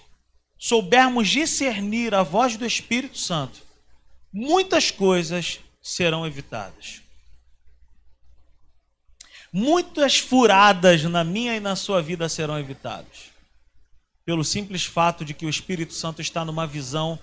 soubermos 0.57 1.29
discernir 1.29 2.15
a 2.15 2.23
voz 2.23 2.57
do 2.57 2.65
Espírito 2.65 3.17
Santo, 3.19 3.61
muitas 4.33 4.89
coisas 4.89 5.59
serão 5.79 6.25
evitadas. 6.25 7.03
Muitas 9.53 10.17
furadas 10.17 11.03
na 11.03 11.23
minha 11.23 11.55
e 11.55 11.59
na 11.59 11.75
sua 11.75 12.01
vida 12.01 12.27
serão 12.27 12.57
evitadas. 12.57 13.29
Pelo 14.25 14.43
simples 14.43 14.83
fato 14.83 15.23
de 15.23 15.33
que 15.35 15.45
o 15.45 15.49
Espírito 15.49 15.93
Santo 15.93 16.21
está 16.21 16.43
numa 16.43 16.65
visão 16.65 17.19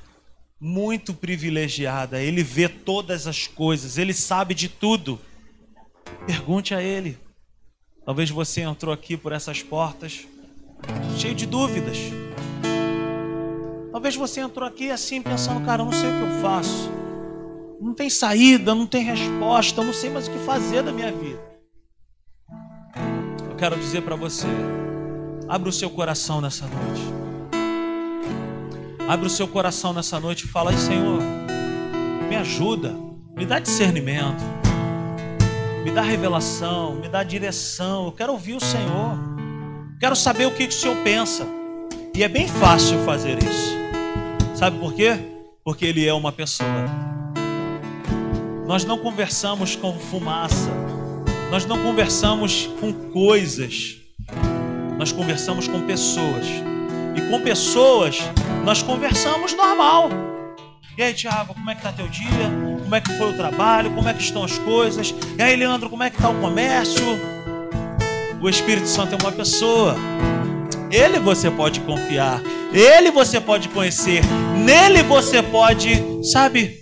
muito 0.60 1.12
privilegiada. 1.12 2.20
Ele 2.22 2.42
vê 2.42 2.68
todas 2.68 3.26
as 3.26 3.48
coisas, 3.48 3.98
ele 3.98 4.12
sabe 4.12 4.54
de 4.54 4.68
tudo. 4.68 5.20
Pergunte 6.26 6.74
a 6.74 6.82
ele. 6.82 7.18
Talvez 8.04 8.30
você 8.30 8.60
entrou 8.60 8.92
aqui 8.92 9.16
por 9.16 9.32
essas 9.32 9.62
portas 9.62 10.26
cheio 11.16 11.34
de 11.34 11.46
dúvidas. 11.46 11.98
Talvez 13.90 14.14
você 14.14 14.40
entrou 14.40 14.68
aqui 14.68 14.90
assim 14.90 15.20
pensando, 15.20 15.64
cara, 15.64 15.82
eu 15.82 15.86
não 15.86 15.92
sei 15.92 16.08
o 16.08 16.12
que 16.12 16.20
eu 16.20 16.42
faço. 16.42 16.90
Não 17.80 17.94
tem 17.94 18.08
saída, 18.10 18.74
não 18.74 18.86
tem 18.86 19.04
resposta, 19.04 19.80
eu 19.80 19.84
não 19.84 19.92
sei 19.92 20.10
mais 20.10 20.28
o 20.28 20.30
que 20.30 20.38
fazer 20.38 20.82
da 20.82 20.92
minha 20.92 21.10
vida. 21.10 21.40
Eu 23.48 23.56
quero 23.56 23.76
dizer 23.76 24.02
para 24.02 24.16
você, 24.16 24.46
abra 25.48 25.68
o 25.68 25.72
seu 25.72 25.90
coração 25.90 26.40
nessa 26.40 26.66
noite. 26.66 27.02
Abre 29.08 29.26
o 29.26 29.30
seu 29.30 29.48
coração 29.48 29.92
nessa 29.92 30.20
noite 30.20 30.44
e 30.44 30.48
fala: 30.48 30.72
Senhor, 30.76 31.20
me 32.28 32.36
ajuda, 32.36 32.94
me 33.34 33.46
dá 33.46 33.58
discernimento, 33.58 34.44
me 35.82 35.90
dá 35.90 36.02
revelação, 36.02 36.96
me 36.96 37.08
dá 37.08 37.22
direção. 37.22 38.06
Eu 38.06 38.12
quero 38.12 38.32
ouvir 38.32 38.54
o 38.54 38.60
Senhor. 38.60 39.18
Quero 39.98 40.14
saber 40.14 40.46
o 40.46 40.52
que 40.52 40.64
o 40.64 40.72
Senhor 40.72 40.96
pensa. 41.02 41.44
E 42.14 42.22
é 42.22 42.28
bem 42.28 42.46
fácil 42.46 43.04
fazer 43.04 43.36
isso. 43.42 43.76
Sabe 44.54 44.78
por 44.78 44.94
quê? 44.94 45.18
Porque 45.64 45.86
Ele 45.86 46.06
é 46.06 46.14
uma 46.14 46.30
pessoa. 46.30 46.68
Nós 48.64 48.84
não 48.84 48.98
conversamos 48.98 49.74
com 49.74 49.98
fumaça. 49.98 50.70
Nós 51.50 51.66
não 51.66 51.82
conversamos 51.82 52.68
com 52.80 52.92
coisas. 52.92 53.96
Nós 54.96 55.10
conversamos 55.10 55.66
com 55.66 55.84
pessoas. 55.84 56.46
E 57.16 57.20
com 57.28 57.40
pessoas 57.40 58.20
nós 58.64 58.82
conversamos 58.82 59.52
normal. 59.54 60.10
E 60.96 61.02
aí, 61.02 61.12
Tiago, 61.12 61.54
como 61.54 61.70
é 61.70 61.74
que 61.74 61.82
tá 61.82 61.90
teu 61.90 62.06
dia? 62.06 62.28
Como 62.82 62.94
é 62.94 63.00
que 63.00 63.12
foi 63.18 63.30
o 63.30 63.36
trabalho? 63.36 63.90
Como 63.92 64.08
é 64.08 64.14
que 64.14 64.22
estão 64.22 64.44
as 64.44 64.58
coisas? 64.58 65.12
E 65.36 65.42
aí, 65.42 65.56
Leandro, 65.56 65.90
como 65.90 66.04
é 66.04 66.10
que 66.10 66.18
tá 66.18 66.28
o 66.28 66.40
comércio? 66.40 67.37
O 68.40 68.48
Espírito 68.48 68.86
Santo 68.86 69.14
é 69.14 69.18
uma 69.20 69.32
pessoa. 69.32 69.96
Ele 70.90 71.18
você 71.18 71.50
pode 71.50 71.80
confiar, 71.80 72.40
ele 72.72 73.10
você 73.10 73.40
pode 73.40 73.68
conhecer, 73.68 74.22
nele 74.56 75.02
você 75.02 75.42
pode, 75.42 76.02
sabe, 76.22 76.78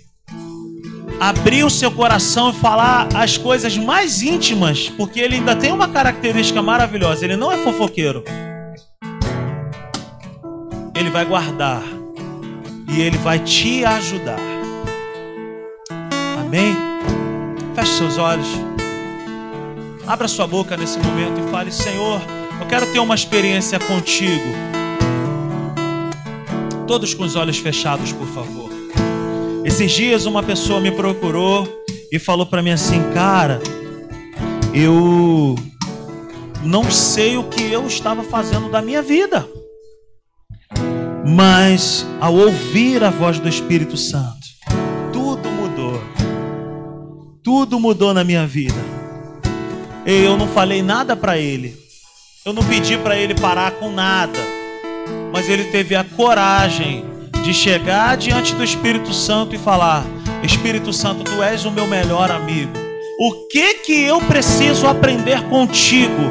abrir 1.19 1.63
o 1.63 1.69
seu 1.69 1.91
coração 1.91 2.51
e 2.51 2.53
falar 2.53 3.09
as 3.15 3.37
coisas 3.37 3.77
mais 3.77 4.21
íntimas, 4.21 4.87
porque 4.89 5.19
ele 5.19 5.35
ainda 5.35 5.55
tem 5.55 5.71
uma 5.71 5.87
característica 5.87 6.61
maravilhosa: 6.61 7.25
ele 7.25 7.35
não 7.35 7.51
é 7.51 7.57
fofoqueiro. 7.57 8.23
Ele 10.95 11.09
vai 11.09 11.25
guardar 11.25 11.83
e 12.89 13.01
ele 13.01 13.17
vai 13.17 13.39
te 13.39 13.83
ajudar. 13.83 14.39
Amém? 16.39 16.75
Feche 17.75 17.93
seus 17.93 18.17
olhos. 18.17 18.47
Abra 20.07 20.29
sua 20.29 20.47
boca 20.47 20.77
nesse 20.77 20.97
momento 20.99 21.45
e 21.45 21.51
fale: 21.51 21.69
Senhor, 21.69 22.21
eu 22.61 22.65
quero 22.67 22.85
ter 22.93 22.99
uma 22.99 23.13
experiência 23.13 23.77
contigo. 23.77 24.55
Todos 26.87 27.13
com 27.13 27.23
os 27.23 27.35
olhos 27.35 27.57
fechados, 27.57 28.13
por 28.13 28.27
favor. 28.27 28.69
Esses 29.65 29.91
dias 29.91 30.25
uma 30.25 30.41
pessoa 30.41 30.79
me 30.79 30.91
procurou 30.91 31.67
e 32.09 32.17
falou 32.17 32.45
para 32.45 32.61
mim 32.61 32.69
assim, 32.69 33.03
cara, 33.13 33.59
eu 34.73 35.55
não 36.63 36.89
sei 36.89 37.35
o 37.35 37.43
que 37.43 37.69
eu 37.69 37.85
estava 37.85 38.23
fazendo 38.23 38.71
da 38.71 38.81
minha 38.81 39.01
vida. 39.01 39.45
Mas 41.25 42.05
ao 42.21 42.33
ouvir 42.33 43.03
a 43.03 43.09
voz 43.09 43.39
do 43.39 43.49
Espírito 43.49 43.97
Santo, 43.97 44.47
tudo 45.11 45.49
mudou. 45.49 46.01
Tudo 47.43 47.77
mudou 47.77 48.13
na 48.13 48.23
minha 48.23 48.47
vida. 48.47 48.96
Eu 50.09 50.37
não 50.37 50.47
falei 50.47 50.81
nada 50.81 51.17
para 51.17 51.37
ele. 51.37 51.75
Eu 52.45 52.53
não 52.53 52.63
pedi 52.63 52.97
para 52.97 53.17
ele 53.17 53.35
parar 53.35 53.71
com 53.71 53.91
nada. 53.91 54.39
Mas 55.33 55.49
ele 55.49 55.65
teve 55.65 55.97
a 55.97 56.03
coragem 56.05 57.03
de 57.43 57.53
chegar 57.53 58.15
diante 58.15 58.55
do 58.55 58.63
Espírito 58.63 59.13
Santo 59.13 59.53
e 59.53 59.57
falar: 59.57 60.05
Espírito 60.41 60.93
Santo, 60.93 61.25
tu 61.25 61.43
és 61.43 61.65
o 61.65 61.71
meu 61.71 61.85
melhor 61.85 62.31
amigo. 62.31 62.71
O 63.19 63.49
que 63.49 63.73
que 63.79 64.03
eu 64.03 64.21
preciso 64.21 64.87
aprender 64.87 65.41
contigo? 65.49 66.23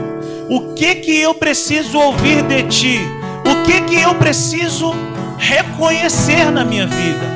O 0.49 0.73
que 0.73 0.95
que 0.95 1.21
eu 1.21 1.35
preciso 1.35 1.99
ouvir 1.99 2.43
de 2.45 2.63
ti? 2.63 3.01
O 3.45 3.63
que 3.67 3.83
que 3.83 4.01
eu 4.01 4.15
preciso 4.15 4.95
reconhecer 5.37 6.51
na 6.51 6.65
minha 6.65 6.87
vida? 6.87 7.27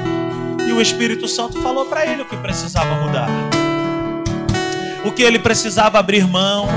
E 0.67 0.73
o 0.73 0.81
Espírito 0.81 1.29
Santo 1.29 1.61
falou 1.61 1.85
para 1.85 2.07
ele 2.07 2.23
o 2.23 2.25
que 2.25 2.37
precisava 2.39 2.95
mudar. 3.05 3.29
O 5.05 5.13
que 5.13 5.23
ele 5.23 5.39
precisava 5.39 5.99
abrir 5.99 6.27
mão. 6.27 6.69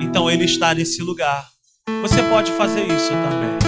Então 0.00 0.30
ele 0.30 0.44
está 0.44 0.74
nesse 0.74 1.02
lugar. 1.02 1.48
Você 2.02 2.22
pode 2.24 2.52
fazer 2.52 2.86
isso 2.86 3.10
também. 3.10 3.60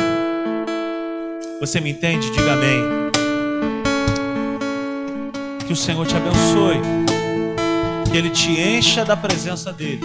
Você 1.61 1.81
me 1.81 1.91
entende? 1.91 2.31
Diga 2.33 2.55
amém. 2.55 2.83
Que 5.65 5.73
o 5.73 5.77
Senhor 5.77 6.05
te 6.07 6.17
abençoe. 6.17 6.81
Que 8.11 8.19
Ele 8.19 8.31
te 8.31 8.51
encha 8.61 9.05
da 9.05 9.17
presença 9.17 9.73
dEle. 9.73 10.01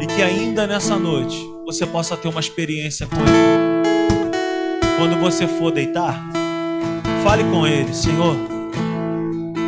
E 0.00 0.06
que 0.06 0.22
ainda 0.22 0.66
nessa 0.66 0.98
noite 0.98 1.38
você 1.64 1.86
possa 1.86 2.16
ter 2.16 2.28
uma 2.28 2.40
experiência 2.40 3.06
com 3.06 3.16
Ele. 3.16 4.96
Quando 4.98 5.20
você 5.20 5.46
for 5.46 5.70
deitar, 5.70 6.20
fale 7.22 7.44
com 7.44 7.66
Ele: 7.66 7.94
Senhor, 7.94 8.36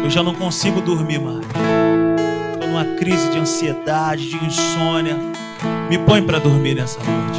eu 0.02 0.10
já 0.10 0.22
não 0.22 0.34
consigo 0.34 0.80
dormir 0.80 1.20
mais. 1.20 1.46
Numa 2.76 2.96
crise 2.96 3.30
de 3.30 3.38
ansiedade, 3.38 4.28
de 4.28 4.44
insônia. 4.44 5.16
Me 5.88 5.96
põe 5.96 6.22
para 6.22 6.38
dormir 6.38 6.74
nessa 6.74 6.98
noite. 6.98 7.38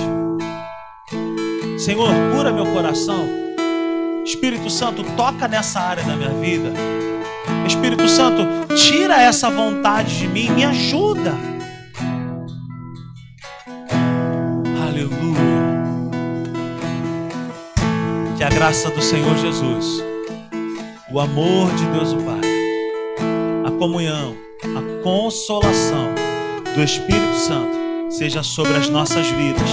Senhor, 1.79 2.09
cura 2.33 2.51
meu 2.51 2.65
coração 2.65 3.29
Espírito 4.25 4.67
Santo, 4.67 5.03
toca 5.15 5.47
nessa 5.47 5.79
área 5.79 6.03
da 6.03 6.15
minha 6.15 6.31
vida. 6.31 6.73
Espírito 7.67 8.07
Santo, 8.07 8.41
tira 8.75 9.21
essa 9.21 9.47
vontade 9.51 10.17
de 10.17 10.27
mim, 10.27 10.49
me 10.49 10.65
ajuda. 10.65 11.35
Aleluia. 14.81 15.37
Que 18.35 18.43
a 18.43 18.49
graça 18.49 18.89
do 18.89 19.03
Senhor 19.03 19.37
Jesus, 19.37 20.03
o 21.11 21.19
amor 21.19 21.71
de 21.75 21.85
Deus 21.85 22.11
o 22.11 22.17
Pai, 22.17 22.41
a 23.67 23.71
comunhão, 23.77 24.46
a 24.63 25.03
consolação 25.03 26.13
do 26.73 26.83
Espírito 26.83 27.35
Santo 27.35 27.77
seja 28.09 28.43
sobre 28.43 28.73
as 28.77 28.89
nossas 28.89 29.27
vidas. 29.27 29.69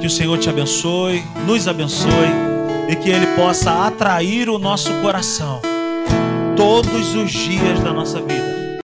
Que 0.00 0.06
o 0.06 0.10
Senhor 0.10 0.38
te 0.38 0.48
abençoe, 0.48 1.22
nos 1.46 1.68
abençoe 1.68 2.10
e 2.88 2.96
que 2.96 3.10
Ele 3.10 3.26
possa 3.36 3.86
atrair 3.86 4.48
o 4.48 4.58
nosso 4.58 4.92
coração 5.00 5.60
todos 6.56 7.14
os 7.14 7.30
dias 7.30 7.80
da 7.80 7.92
nossa 7.92 8.20
vida. 8.20 8.59